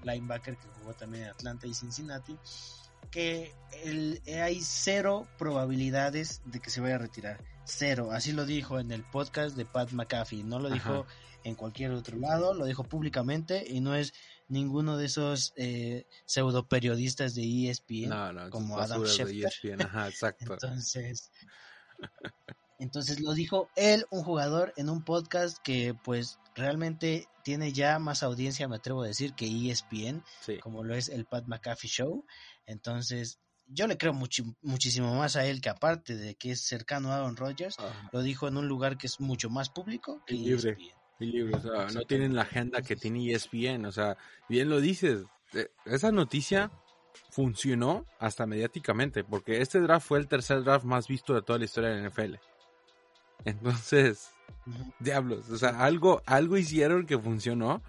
linebacker 0.04 0.58
que 0.58 0.67
jugó 0.80 0.93
también 0.93 1.23
en 1.23 1.30
Atlanta 1.30 1.65
y 1.65 1.73
Cincinnati, 1.73 2.38
que 3.10 3.54
el, 3.86 4.21
hay 4.28 4.60
cero 4.62 5.28
probabilidades 5.38 6.41
de 6.43 6.60
que 6.60 6.69
se 6.69 6.82
vaya 6.82 6.95
a 6.95 7.00
retirar. 7.00 7.39
Cero, 7.67 8.12
así 8.12 8.32
lo 8.32 8.45
dijo 8.45 8.80
en 8.80 8.91
el 8.91 9.03
podcast 9.03 9.58
de 9.58 9.65
Pat 9.65 9.91
McAfee, 9.91 10.43
no 10.43 10.58
lo 10.60 10.69
dijo 10.69 11.06
en 11.43 11.56
cualquier 11.56 11.91
otro 11.91 12.17
lado, 12.17 12.53
lo 12.53 12.65
dijo 12.65 12.84
públicamente 12.86 13.65
y 13.67 13.82
no 13.82 13.93
es 13.93 14.13
ninguno 14.47 14.97
de 14.97 15.06
esos 15.06 15.53
eh, 15.58 16.08
pseudo 16.25 16.67
periodistas 16.67 17.36
de 17.36 17.69
ESPN 17.69 18.49
como 18.49 18.80
Adam 18.80 19.06
Schefter. 19.06 19.82
Ajá, 19.82 20.08
exacto. 20.08 20.53
entonces, 20.53 21.30
entonces 22.80 23.19
lo 23.19 23.34
dijo 23.34 23.69
él, 23.75 24.06
un 24.12 24.23
jugador, 24.23 24.73
en 24.77 24.89
un 24.89 25.03
podcast 25.03 25.58
que 25.62 25.93
pues 26.03 26.39
realmente 26.56 27.27
tiene 27.43 27.73
ya 27.73 27.99
más 27.99 28.23
audiencia, 28.23 28.67
me 28.67 28.77
atrevo 28.77 29.03
a 29.03 29.08
decir, 29.08 29.34
que 29.34 29.45
ESPN, 29.45 30.23
como 30.62 30.84
lo 30.84 30.95
es 30.95 31.10
el 31.10 31.25
Pat 31.25 31.45
McAfee 31.47 31.89
Show. 31.89 32.25
Entonces, 32.65 33.39
yo 33.67 33.88
le 33.88 33.97
creo 33.97 34.13
muchísimo 34.13 35.15
más 35.15 35.36
a 35.36 35.45
él 35.45 35.62
que 35.62 35.69
aparte 35.69 36.15
de 36.15 36.36
que 36.36 36.51
es 36.51 36.62
cercano 36.62 37.12
a 37.12 37.17
Aaron 37.17 37.36
Rodgers, 37.36 37.77
lo 38.12 38.21
dijo 38.21 38.47
en 38.47 38.58
un 38.58 38.67
lugar 38.67 38.97
que 38.97 39.08
es 39.08 39.19
mucho 39.19 39.49
más 39.49 39.69
público 39.69 40.23
que 40.25 40.36
libre. 40.36 40.77
ESPN. 41.19 41.53
o 41.53 41.60
sea, 41.60 41.88
no 41.93 42.06
tienen 42.06 42.36
la 42.36 42.43
agenda 42.43 42.82
que 42.82 42.95
tiene 42.95 43.32
ESPN, 43.32 43.86
o 43.86 43.91
sea, 43.91 44.17
bien 44.47 44.69
lo 44.69 44.80
dices, 44.80 45.25
eh, 45.53 45.67
esa 45.86 46.12
noticia 46.12 46.71
funcionó 47.30 48.06
hasta 48.19 48.45
mediáticamente, 48.45 49.23
porque 49.23 49.62
este 49.62 49.80
draft 49.80 50.08
fue 50.08 50.19
el 50.19 50.27
tercer 50.27 50.63
draft 50.63 50.86
más 50.86 51.08
visto 51.08 51.34
de 51.34 51.41
toda 51.41 51.60
la 51.60 51.65
historia 51.65 51.89
de 51.89 52.01
la 52.01 52.10
NFL. 52.10 52.36
Entonces, 53.45 54.32
diablos, 54.99 55.49
o 55.49 55.58
sea, 55.58 55.84
algo, 55.84 56.21
algo 56.25 56.58
hicieron 56.58 57.06
que 57.06 57.17
funcionó. 57.17 57.82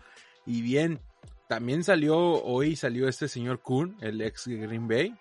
Y 0.47 0.63
bien, 0.63 1.01
también 1.49 1.85
salió, 1.85 2.17
hoy 2.17 2.77
salió 2.77 3.09
este 3.09 3.29
señor 3.29 3.61
Kuhn, 3.61 3.97
el 4.01 4.21
ex 4.21 4.47
Green 4.47 4.89
Bay, 4.89 5.15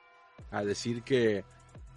a 0.51 0.63
decir 0.63 1.03
que, 1.03 1.43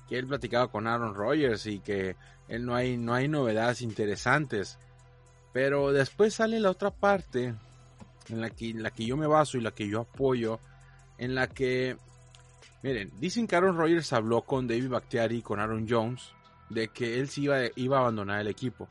que 0.09 0.19
él 0.19 0.27
platicaba 0.27 0.69
con 0.69 0.87
Aaron 0.87 1.15
Rodgers 1.15 1.67
y 1.67 1.81
que 1.81 2.17
él 2.49 2.67
no 2.67 2.75
hay, 2.75 2.97
no 2.97 3.15
hay 3.15 3.29
novedades 3.29 3.83
interesantes. 3.83 4.79
Pero 5.53 5.93
después 5.93 6.35
sale 6.35 6.61
la 6.61 6.71
otra 6.71 6.91
parte 6.91 7.55
en 8.29 8.41
la 8.41 8.51
que, 8.51 8.71
en 8.71 8.83
la 8.83 8.91
que 8.91 9.07
yo 9.07 9.17
me 9.17 9.27
baso 9.27 9.59
y 9.59 9.61
la 9.61 9.73
que 9.73 9.89
yo 9.89 10.01
apoyo, 10.01 10.61
en 11.19 11.35
la 11.35 11.49
que, 11.49 11.97
miren, 12.83 13.11
dicen 13.19 13.47
que 13.47 13.57
Aaron 13.57 13.77
Rodgers 13.77 14.13
habló 14.13 14.43
con 14.43 14.67
David 14.67 14.89
Bakhtiari 14.91 15.39
y 15.39 15.43
con 15.43 15.61
Aaron 15.61 15.87
Jones 15.89 16.33
de 16.71 16.89
que 16.89 17.19
él 17.19 17.29
sí 17.29 17.43
iba, 17.43 17.59
iba 17.77 17.99
a 17.99 18.01
abandonar 18.01 18.41
el 18.41 18.49
equipo. 18.49 18.89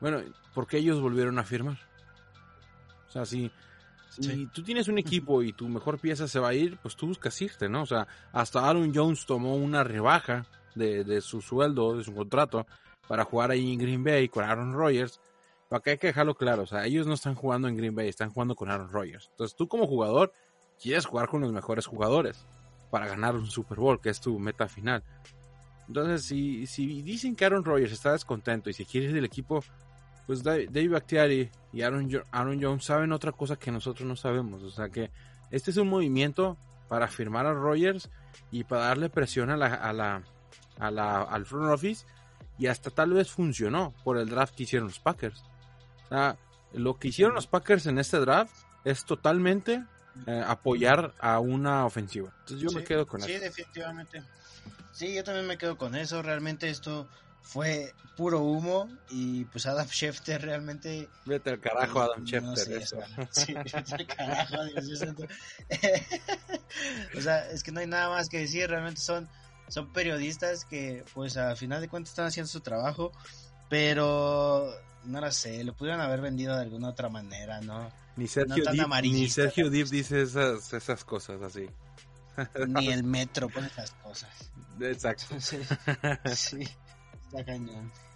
Bueno, 0.00 0.22
porque 0.54 0.78
ellos 0.78 1.00
volvieron 1.00 1.38
a 1.38 1.44
firmar. 1.44 1.78
O 3.08 3.12
sea, 3.12 3.24
si, 3.26 3.50
si 4.10 4.46
tú 4.46 4.62
tienes 4.62 4.88
un 4.88 4.98
equipo 4.98 5.42
y 5.42 5.52
tu 5.52 5.68
mejor 5.68 5.98
pieza 5.98 6.26
se 6.28 6.40
va 6.40 6.48
a 6.48 6.54
ir, 6.54 6.78
pues 6.78 6.96
tú 6.96 7.06
buscas 7.06 7.40
irte, 7.40 7.68
¿no? 7.68 7.82
O 7.82 7.86
sea, 7.86 8.06
hasta 8.32 8.68
Aaron 8.68 8.92
Jones 8.94 9.24
tomó 9.24 9.54
una 9.54 9.84
rebaja 9.84 10.46
de, 10.74 11.04
de 11.04 11.20
su 11.20 11.40
sueldo, 11.40 11.96
de 11.96 12.04
su 12.04 12.14
contrato, 12.14 12.66
para 13.08 13.24
jugar 13.24 13.50
ahí 13.50 13.72
en 13.72 13.78
Green 13.78 14.04
Bay 14.04 14.28
con 14.28 14.44
Aaron 14.44 14.72
Rodgers. 14.72 15.20
Para 15.68 15.82
que 15.82 15.90
hay 15.90 15.98
que 15.98 16.08
dejarlo 16.08 16.34
claro, 16.34 16.62
o 16.62 16.66
sea, 16.66 16.84
ellos 16.84 17.06
no 17.06 17.14
están 17.14 17.36
jugando 17.36 17.68
en 17.68 17.76
Green 17.76 17.94
Bay, 17.94 18.08
están 18.08 18.30
jugando 18.30 18.56
con 18.56 18.70
Aaron 18.70 18.90
Rodgers. 18.90 19.28
Entonces 19.30 19.56
tú 19.56 19.68
como 19.68 19.86
jugador 19.86 20.32
quieres 20.82 21.06
jugar 21.06 21.28
con 21.28 21.42
los 21.42 21.52
mejores 21.52 21.86
jugadores 21.86 22.44
para 22.90 23.06
ganar 23.06 23.36
un 23.36 23.46
Super 23.46 23.78
Bowl, 23.78 24.00
que 24.00 24.10
es 24.10 24.20
tu 24.20 24.38
meta 24.40 24.66
final. 24.68 25.04
Entonces, 25.86 26.24
si, 26.24 26.66
si 26.66 27.02
dicen 27.02 27.34
que 27.34 27.44
Aaron 27.44 27.64
Rodgers 27.64 27.92
está 27.92 28.12
descontento 28.12 28.70
y 28.70 28.72
si 28.72 28.84
quiere 28.84 29.08
ir 29.08 29.12
del 29.12 29.24
equipo, 29.24 29.62
pues 30.30 30.44
Dave 30.44 30.86
Bakhtiari 30.86 31.50
y 31.72 31.82
Aaron, 31.82 32.08
Aaron 32.30 32.62
Jones 32.62 32.84
saben 32.84 33.10
otra 33.10 33.32
cosa 33.32 33.56
que 33.56 33.72
nosotros 33.72 34.06
no 34.06 34.14
sabemos. 34.14 34.62
O 34.62 34.70
sea 34.70 34.88
que 34.88 35.10
este 35.50 35.72
es 35.72 35.76
un 35.76 35.88
movimiento 35.88 36.56
para 36.86 37.08
firmar 37.08 37.46
a 37.46 37.52
Rodgers 37.52 38.08
y 38.52 38.62
para 38.62 38.82
darle 38.82 39.10
presión 39.10 39.50
a 39.50 39.56
la, 39.56 39.74
a 39.74 39.92
la, 39.92 40.22
a 40.78 40.90
la, 40.92 41.22
al 41.22 41.46
front 41.46 41.72
office 41.72 42.06
y 42.60 42.68
hasta 42.68 42.90
tal 42.90 43.12
vez 43.12 43.28
funcionó 43.28 43.92
por 44.04 44.18
el 44.18 44.28
draft 44.28 44.54
que 44.54 44.62
hicieron 44.62 44.86
los 44.86 45.00
Packers. 45.00 45.42
O 46.04 46.08
sea, 46.10 46.36
lo 46.74 46.96
que 46.96 47.08
hicieron 47.08 47.34
los 47.34 47.48
Packers 47.48 47.86
en 47.86 47.98
este 47.98 48.20
draft 48.20 48.54
es 48.84 49.04
totalmente 49.04 49.84
eh, 50.28 50.44
apoyar 50.46 51.12
a 51.18 51.40
una 51.40 51.86
ofensiva. 51.86 52.32
Entonces 52.42 52.60
yo 52.60 52.70
me 52.70 52.84
quedo 52.84 53.04
con 53.04 53.18
eso. 53.18 53.28
Sí, 53.28 53.36
definitivamente. 53.36 54.22
Sí, 54.92 55.12
yo 55.12 55.24
también 55.24 55.48
me 55.48 55.58
quedo 55.58 55.76
con 55.76 55.96
eso. 55.96 56.22
Realmente 56.22 56.70
esto 56.70 57.08
fue 57.42 57.92
puro 58.16 58.40
humo 58.40 58.88
y 59.10 59.44
pues 59.46 59.66
Adam 59.66 59.88
Schefter 59.88 60.42
realmente... 60.42 61.08
Vete 61.24 61.50
al 61.50 61.60
carajo 61.60 62.00
Adam 62.00 62.24
Schefter. 62.24 62.86
sí, 63.30 63.54
vete 63.54 63.94
al 63.94 64.06
carajo. 64.06 64.56
o 67.16 67.20
sea, 67.20 67.50
es 67.50 67.62
que 67.62 67.72
no 67.72 67.80
hay 67.80 67.86
nada 67.86 68.10
más 68.10 68.28
que 68.28 68.40
decir. 68.40 68.68
Realmente 68.68 69.00
son, 69.00 69.28
son 69.68 69.92
periodistas 69.92 70.64
que 70.64 71.04
pues 71.14 71.36
a 71.36 71.56
final 71.56 71.80
de 71.80 71.88
cuentas 71.88 72.10
están 72.10 72.26
haciendo 72.26 72.48
su 72.48 72.60
trabajo. 72.60 73.12
Pero 73.68 74.72
no 75.04 75.20
lo 75.20 75.32
sé, 75.32 75.62
lo 75.64 75.74
pudieron 75.74 76.00
haber 76.00 76.20
vendido 76.20 76.56
de 76.56 76.62
alguna 76.62 76.88
otra 76.88 77.08
manera, 77.08 77.60
¿no? 77.60 77.90
Ni 78.16 78.26
Sergio, 78.26 78.64
no 78.74 79.00
ni 79.00 79.28
Sergio 79.28 79.70
Deep 79.70 79.88
dice 79.88 80.22
esas, 80.22 80.72
esas 80.72 81.04
cosas 81.04 81.40
así. 81.40 81.70
Ni 82.66 82.88
el 82.88 83.04
metro 83.04 83.48
pone 83.48 83.68
esas 83.68 83.92
cosas. 83.92 84.50
Exacto. 84.80 85.36
sí, 86.34 86.68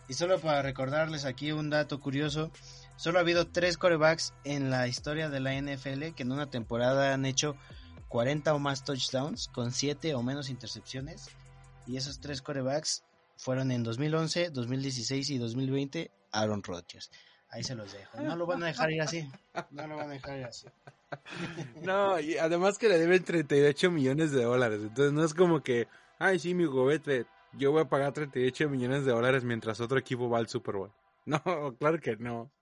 Y 0.09 0.15
solo 0.15 0.39
para 0.39 0.63
recordarles 0.63 1.25
aquí 1.25 1.53
un 1.53 1.71
dato 1.71 2.01
curioso, 2.01 2.51
solo 2.97 3.19
ha 3.19 3.23
habido 3.23 3.47
tres 3.47 3.79
corebacks 3.79 4.35
en 4.45 4.71
la 4.71 4.87
historia 4.87 5.31
de 5.31 5.41
la 5.41 5.55
NFL 5.55 6.13
que 6.15 6.25
en 6.25 6.33
una 6.33 6.51
temporada 6.51 7.15
han 7.15 7.25
hecho 7.25 7.57
40 8.09 8.55
o 8.55 8.59
más 8.59 8.85
touchdowns 8.85 9.49
con 9.49 9.73
7 9.73 10.15
o 10.15 10.23
menos 10.23 10.51
intercepciones. 10.51 11.29
Y 11.87 11.97
esos 11.97 12.21
tres 12.21 12.43
corebacks 12.43 13.05
fueron 13.37 13.71
en 13.71 13.83
2011, 13.83 14.51
2016 14.51 15.31
y 15.31 15.39
2020 15.39 16.11
Aaron 16.33 16.63
Rodgers. 16.63 17.11
Ahí 17.51 17.63
se 17.63 17.75
los 17.75 17.93
dejo. 17.93 18.21
No 18.21 18.37
lo 18.37 18.47
van 18.47 18.63
a 18.63 18.67
dejar 18.67 18.91
ir 18.91 19.01
así. 19.01 19.31
No 19.71 19.87
lo 19.87 19.97
van 19.97 20.11
a 20.11 20.13
dejar 20.15 20.39
ir 20.39 20.45
así. 20.45 20.67
No, 21.83 22.19
y 22.19 22.39
además 22.39 22.77
que 22.77 22.89
le 22.89 22.99
deben 22.99 23.23
38 23.23 23.89
millones 23.93 24.33
de 24.33 24.43
dólares. 24.43 24.81
Entonces 24.83 25.13
no 25.13 25.25
es 25.25 25.33
como 25.33 25.63
que, 25.63 25.87
ay, 26.19 26.41
sí, 26.41 26.55
mi 26.55 26.67
vete, 26.67 27.27
yo 27.57 27.73
voy 27.73 27.83
a 27.83 27.89
pagar 27.89 28.13
38 28.13 28.69
millones 28.69 29.05
de 29.05 29.13
dólares 29.13 29.45
mientras 29.45 29.81
otro 29.81 29.99
equipo 29.99 30.29
va 30.29 30.39
al 30.39 30.49
Super 30.49 30.77
Bowl. 30.77 30.93
No, 31.27 31.41
claro 31.79 31.99
que 32.01 32.17
no. 32.17 32.53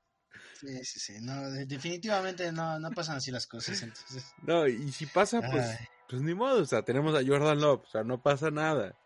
Sí, 0.60 0.84
sí, 0.84 1.00
sí. 1.00 1.14
No, 1.20 1.50
definitivamente 1.50 2.52
no, 2.52 2.78
no 2.78 2.90
pasan 2.92 3.16
así 3.16 3.32
las 3.32 3.48
cosas. 3.48 3.82
Entonces. 3.82 4.32
No, 4.42 4.68
y 4.68 4.92
si 4.92 5.06
pasa, 5.06 5.40
pues, 5.40 5.76
pues 6.08 6.22
ni 6.22 6.32
modo. 6.32 6.62
O 6.62 6.64
sea, 6.64 6.82
tenemos 6.82 7.12
a 7.16 7.26
Jordan 7.26 7.60
Love. 7.60 7.82
O 7.82 7.90
sea, 7.90 8.04
no 8.04 8.22
pasa 8.22 8.52
nada. 8.52 8.96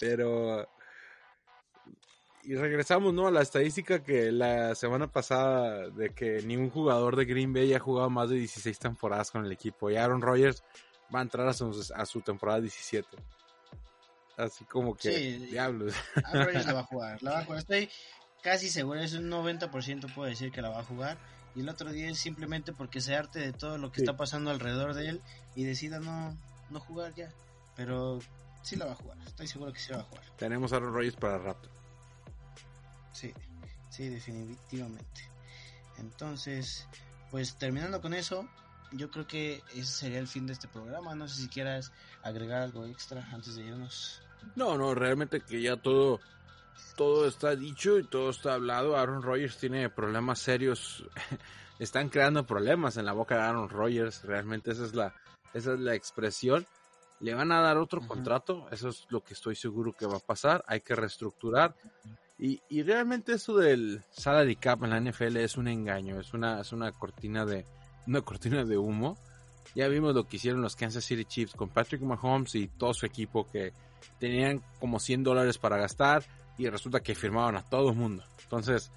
Pero 0.00 0.66
y 2.44 2.56
regresamos, 2.56 3.14
¿no? 3.14 3.28
A 3.28 3.30
la 3.30 3.42
estadística 3.42 4.02
que 4.02 4.32
la 4.32 4.74
semana 4.74 5.06
pasada 5.06 5.88
de 5.90 6.10
que 6.10 6.42
ningún 6.42 6.70
jugador 6.70 7.14
de 7.16 7.24
Green 7.24 7.52
Bay 7.52 7.72
ha 7.72 7.78
jugado 7.78 8.10
más 8.10 8.30
de 8.30 8.36
16 8.36 8.78
temporadas 8.78 9.30
con 9.30 9.44
el 9.44 9.52
equipo. 9.52 9.90
Y 9.90 9.96
Aaron 9.96 10.20
Rodgers 10.20 10.64
va 11.14 11.20
a 11.20 11.22
entrar 11.22 11.46
a 11.46 11.52
su, 11.52 11.92
a 11.94 12.06
su 12.06 12.20
temporada 12.20 12.60
17. 12.60 13.08
Así 14.36 14.64
como 14.64 14.94
que, 14.96 15.12
Sí. 15.12 15.46
diablos. 15.46 15.94
La 16.32 16.72
va 16.72 16.80
a 16.80 16.84
jugar, 16.84 17.22
la 17.22 17.30
va 17.32 17.38
a 17.40 17.44
jugar. 17.44 17.60
Estoy 17.60 17.90
casi 18.42 18.68
seguro, 18.70 19.00
es 19.00 19.12
un 19.14 19.28
90% 19.30 20.12
puedo 20.14 20.28
decir 20.28 20.50
que 20.52 20.62
la 20.62 20.70
va 20.70 20.80
a 20.80 20.84
jugar. 20.84 21.18
Y 21.54 21.60
el 21.60 21.68
otro 21.68 21.92
día 21.92 22.08
es 22.08 22.18
simplemente 22.18 22.72
porque 22.72 23.00
se 23.00 23.14
arte 23.14 23.38
de 23.38 23.52
todo 23.52 23.76
lo 23.76 23.92
que 23.92 24.00
Sí. 24.00 24.04
está 24.04 24.16
pasando 24.16 24.50
alrededor 24.50 24.94
de 24.94 25.08
él 25.10 25.22
y 25.54 25.64
decida 25.64 26.00
no, 26.00 26.36
no 26.70 26.80
jugar 26.80 27.14
ya. 27.14 27.30
Pero 27.76 28.20
sí 28.62 28.76
la 28.76 28.86
va 28.86 28.92
a 28.92 28.96
jugar, 28.96 29.18
estoy 29.26 29.46
seguro 29.46 29.72
que 29.72 29.78
sí 29.78 29.90
la 29.90 29.98
va 29.98 30.02
a 30.04 30.06
jugar. 30.06 30.24
Tenemos 30.38 30.72
a 30.72 30.76
Aaron 30.76 30.94
Rodgers 30.94 31.16
para 31.16 31.38
rato. 31.38 31.68
Sí, 33.12 33.34
sí, 33.90 34.08
definitivamente. 34.08 35.22
Entonces, 35.98 36.88
pues 37.30 37.56
terminando 37.58 38.00
con 38.00 38.14
eso, 38.14 38.48
yo 38.92 39.10
creo 39.10 39.26
que 39.26 39.62
ese 39.74 39.84
sería 39.84 40.18
el 40.18 40.28
fin 40.28 40.46
de 40.46 40.52
este 40.52 40.68
programa. 40.68 41.14
No 41.14 41.28
sé 41.28 41.42
si 41.42 41.48
quieras 41.48 41.92
agregar 42.22 42.62
algo 42.62 42.86
extra 42.86 43.26
antes 43.32 43.56
de 43.56 43.62
irnos. 43.62 44.20
No, 44.54 44.76
no, 44.76 44.94
realmente 44.94 45.40
que 45.40 45.62
ya 45.62 45.76
todo, 45.76 46.20
todo 46.96 47.26
está 47.26 47.56
dicho 47.56 47.98
y 47.98 48.04
todo 48.04 48.30
está 48.30 48.54
hablado. 48.54 48.96
Aaron 48.96 49.22
Rodgers 49.22 49.56
tiene 49.58 49.88
problemas 49.88 50.38
serios. 50.38 51.04
Están 51.78 52.10
creando 52.10 52.46
problemas 52.46 52.96
en 52.96 53.06
la 53.06 53.12
boca 53.12 53.36
de 53.36 53.42
Aaron 53.42 53.68
Rodgers. 53.68 54.22
Realmente 54.22 54.70
esa 54.70 54.84
es 54.84 54.94
la, 54.94 55.14
esa 55.52 55.72
es 55.72 55.80
la 55.80 55.94
expresión. 55.94 56.66
Le 57.20 57.34
van 57.34 57.50
a 57.50 57.60
dar 57.60 57.78
otro 57.78 58.06
contrato. 58.06 58.68
Eso 58.70 58.88
es 58.88 59.06
lo 59.08 59.22
que 59.22 59.34
estoy 59.34 59.56
seguro 59.56 59.92
que 59.92 60.06
va 60.06 60.16
a 60.16 60.20
pasar. 60.20 60.64
Hay 60.66 60.80
que 60.80 60.94
reestructurar. 60.94 61.74
Y, 62.38 62.60
y 62.68 62.82
realmente 62.82 63.34
eso 63.34 63.56
del 63.56 64.02
salary 64.10 64.56
cap 64.56 64.82
en 64.82 64.90
la 64.90 65.00
NFL 65.00 65.36
es 65.38 65.56
un 65.56 65.68
engaño. 65.68 66.20
Es 66.20 66.34
una, 66.34 66.60
es 66.60 66.72
una 66.72 66.92
cortina 66.92 67.44
de, 67.46 67.64
una 68.06 68.20
cortina 68.20 68.64
de 68.64 68.78
humo. 68.78 69.16
Ya 69.74 69.88
vimos 69.88 70.14
lo 70.14 70.26
que 70.26 70.36
hicieron 70.36 70.60
los 70.60 70.76
Kansas 70.76 71.04
City 71.04 71.24
Chiefs 71.24 71.54
con 71.54 71.68
Patrick 71.68 72.02
Mahomes 72.02 72.54
y 72.54 72.68
todo 72.68 72.92
su 72.92 73.06
equipo 73.06 73.46
que 73.50 73.72
tenían 74.18 74.62
como 74.80 74.98
100 74.98 75.22
dólares 75.22 75.58
para 75.58 75.78
gastar 75.78 76.24
y 76.58 76.68
resulta 76.68 77.00
que 77.00 77.14
firmaban 77.14 77.56
a 77.56 77.62
todo 77.62 77.90
el 77.90 77.96
mundo. 77.96 78.24
Entonces 78.42 78.90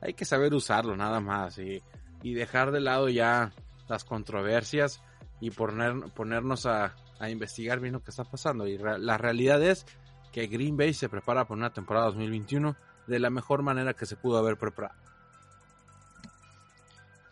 hay 0.00 0.14
que 0.14 0.24
saber 0.24 0.54
usarlo 0.54 0.96
nada 0.96 1.20
más 1.20 1.58
y, 1.58 1.82
y 2.22 2.34
dejar 2.34 2.70
de 2.70 2.80
lado 2.80 3.08
ya 3.08 3.52
las 3.88 4.04
controversias 4.04 5.02
y 5.40 5.50
poner, 5.50 5.94
ponernos 6.14 6.66
a, 6.66 6.94
a 7.18 7.30
investigar 7.30 7.80
bien 7.80 7.94
lo 7.94 8.02
que 8.02 8.10
está 8.10 8.24
pasando. 8.24 8.66
Y 8.66 8.78
la 8.78 9.18
realidad 9.18 9.62
es 9.62 9.86
que 10.32 10.46
Green 10.46 10.76
Bay 10.76 10.94
se 10.94 11.08
prepara 11.08 11.44
para 11.44 11.58
una 11.58 11.72
temporada 11.72 12.06
2021 12.06 12.76
de 13.06 13.18
la 13.18 13.30
mejor 13.30 13.62
manera 13.62 13.94
que 13.94 14.06
se 14.06 14.16
pudo 14.16 14.38
haber 14.38 14.56
preparado. 14.56 14.94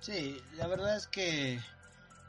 Sí, 0.01 0.45
la 0.53 0.67
verdad 0.69 0.97
es 0.97 1.07
que 1.09 1.61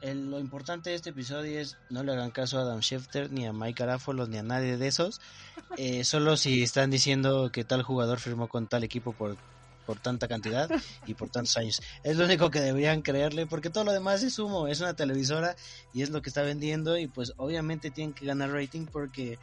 el- 0.02 0.30
lo 0.30 0.40
importante 0.40 0.90
de 0.92 0.96
este 0.96 1.12
episodio 1.12 1.60
es 1.60 1.80
no 1.90 2.04
le 2.04 2.14
hagan 2.14 2.32
caso 2.32 2.58
a 2.60 2.62
Adam 2.64 2.82
Schefter, 2.82 3.32
ni 3.32 3.46
a 3.46 3.54
Mike 3.54 3.84
Garafolo, 3.84 4.28
ni 4.28 4.38
a 4.38 4.44
nadie 4.44 4.78
de 4.78 4.88
esos. 4.88 5.20
Eh, 5.80 6.04
solo 6.04 6.36
si 6.38 6.64
están 6.64 6.90
diciendo 6.90 7.52
que 7.52 7.64
tal 7.66 7.84
jugador 7.84 8.20
firmó 8.20 8.48
con 8.50 8.68
tal 8.68 8.84
equipo 8.84 9.14
por, 9.16 9.38
por 9.86 10.00
tanta 10.00 10.28
cantidad 10.28 10.70
y 11.06 11.14
por 11.16 11.30
tantos 11.30 11.56
años. 11.58 11.80
Es 12.04 12.18
lo 12.18 12.26
único 12.26 12.50
que 12.52 12.60
deberían 12.62 13.02
creerle, 13.04 13.48
porque 13.48 13.70
todo 13.70 13.84
lo 13.86 13.94
demás 13.94 14.24
es 14.24 14.40
humo, 14.40 14.68
es 14.68 14.82
una 14.82 14.96
televisora 14.96 15.56
y 15.92 16.02
es 16.02 16.10
lo 16.10 16.22
que 16.22 16.30
está 16.30 16.42
vendiendo 16.42 16.98
y 16.98 17.08
pues 17.08 17.34
obviamente 17.38 17.92
tienen 17.92 18.14
que 18.14 18.26
ganar 18.26 18.52
rating 18.52 18.88
porque 18.92 19.40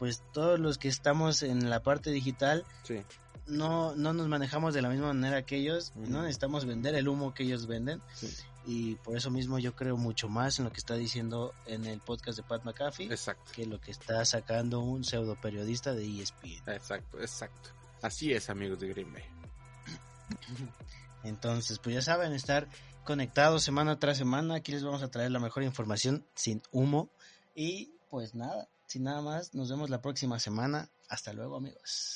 pues 0.00 0.20
todos 0.32 0.58
los 0.58 0.78
que 0.78 0.88
estamos 0.88 1.44
en 1.44 1.70
la 1.70 1.80
parte 1.84 2.10
digital 2.10 2.64
Sí, 2.82 3.00
no, 3.46 3.94
no 3.94 4.12
nos 4.12 4.26
manejamos 4.26 4.74
de 4.74 4.82
la 4.82 4.88
misma 4.88 5.08
manera 5.12 5.42
que 5.42 5.56
ellos, 5.56 5.92
Ujú. 5.94 6.10
no 6.10 6.22
necesitamos 6.22 6.64
vender 6.64 6.94
el 6.96 7.06
humo 7.08 7.32
que 7.34 7.44
ellos 7.44 7.66
venden 7.68 8.00
sí, 8.14 8.28
y 8.66 8.94
por 8.96 9.16
eso 9.16 9.30
mismo 9.30 9.58
yo 9.58 9.74
creo 9.74 9.96
mucho 9.96 10.28
más 10.28 10.58
en 10.58 10.64
lo 10.64 10.72
que 10.72 10.78
está 10.78 10.94
diciendo 10.94 11.52
en 11.66 11.84
el 11.86 12.00
podcast 12.00 12.36
de 12.38 12.42
Pat 12.44 12.64
McAfee 12.64 13.06
exacto, 13.12 13.52
que 13.54 13.66
lo 13.66 13.80
que 13.80 13.90
está 13.92 14.24
sacando 14.24 14.80
un 14.80 15.04
pseudo 15.04 15.36
periodista 15.36 15.92
de 15.94 16.04
ESPN. 16.22 16.70
exacto, 16.72 17.20
exacto. 17.20 17.70
Así 18.02 18.32
es, 18.32 18.48
amigos 18.50 18.80
de 18.80 18.88
Green 18.88 19.12
Bay. 19.12 19.24
Entonces, 21.24 21.78
pues 21.78 21.94
ya 21.96 22.02
saben, 22.02 22.32
estar 22.32 22.66
conectados 23.04 23.62
semana 23.62 23.98
tras 23.98 24.16
semana, 24.16 24.54
aquí 24.56 24.72
les 24.72 24.84
vamos 24.84 25.02
a 25.02 25.10
traer 25.10 25.30
la 25.30 25.38
mejor 25.38 25.62
información 25.62 26.24
sin 26.34 26.62
humo 26.70 27.10
y 27.54 27.92
pues 28.08 28.34
nada, 28.34 28.68
sin 28.90 29.04
nada 29.04 29.22
más, 29.22 29.54
nos 29.54 29.70
vemos 29.70 29.88
la 29.88 30.02
próxima 30.02 30.40
semana. 30.40 30.90
Hasta 31.08 31.32
luego 31.32 31.56
amigos. 31.56 32.08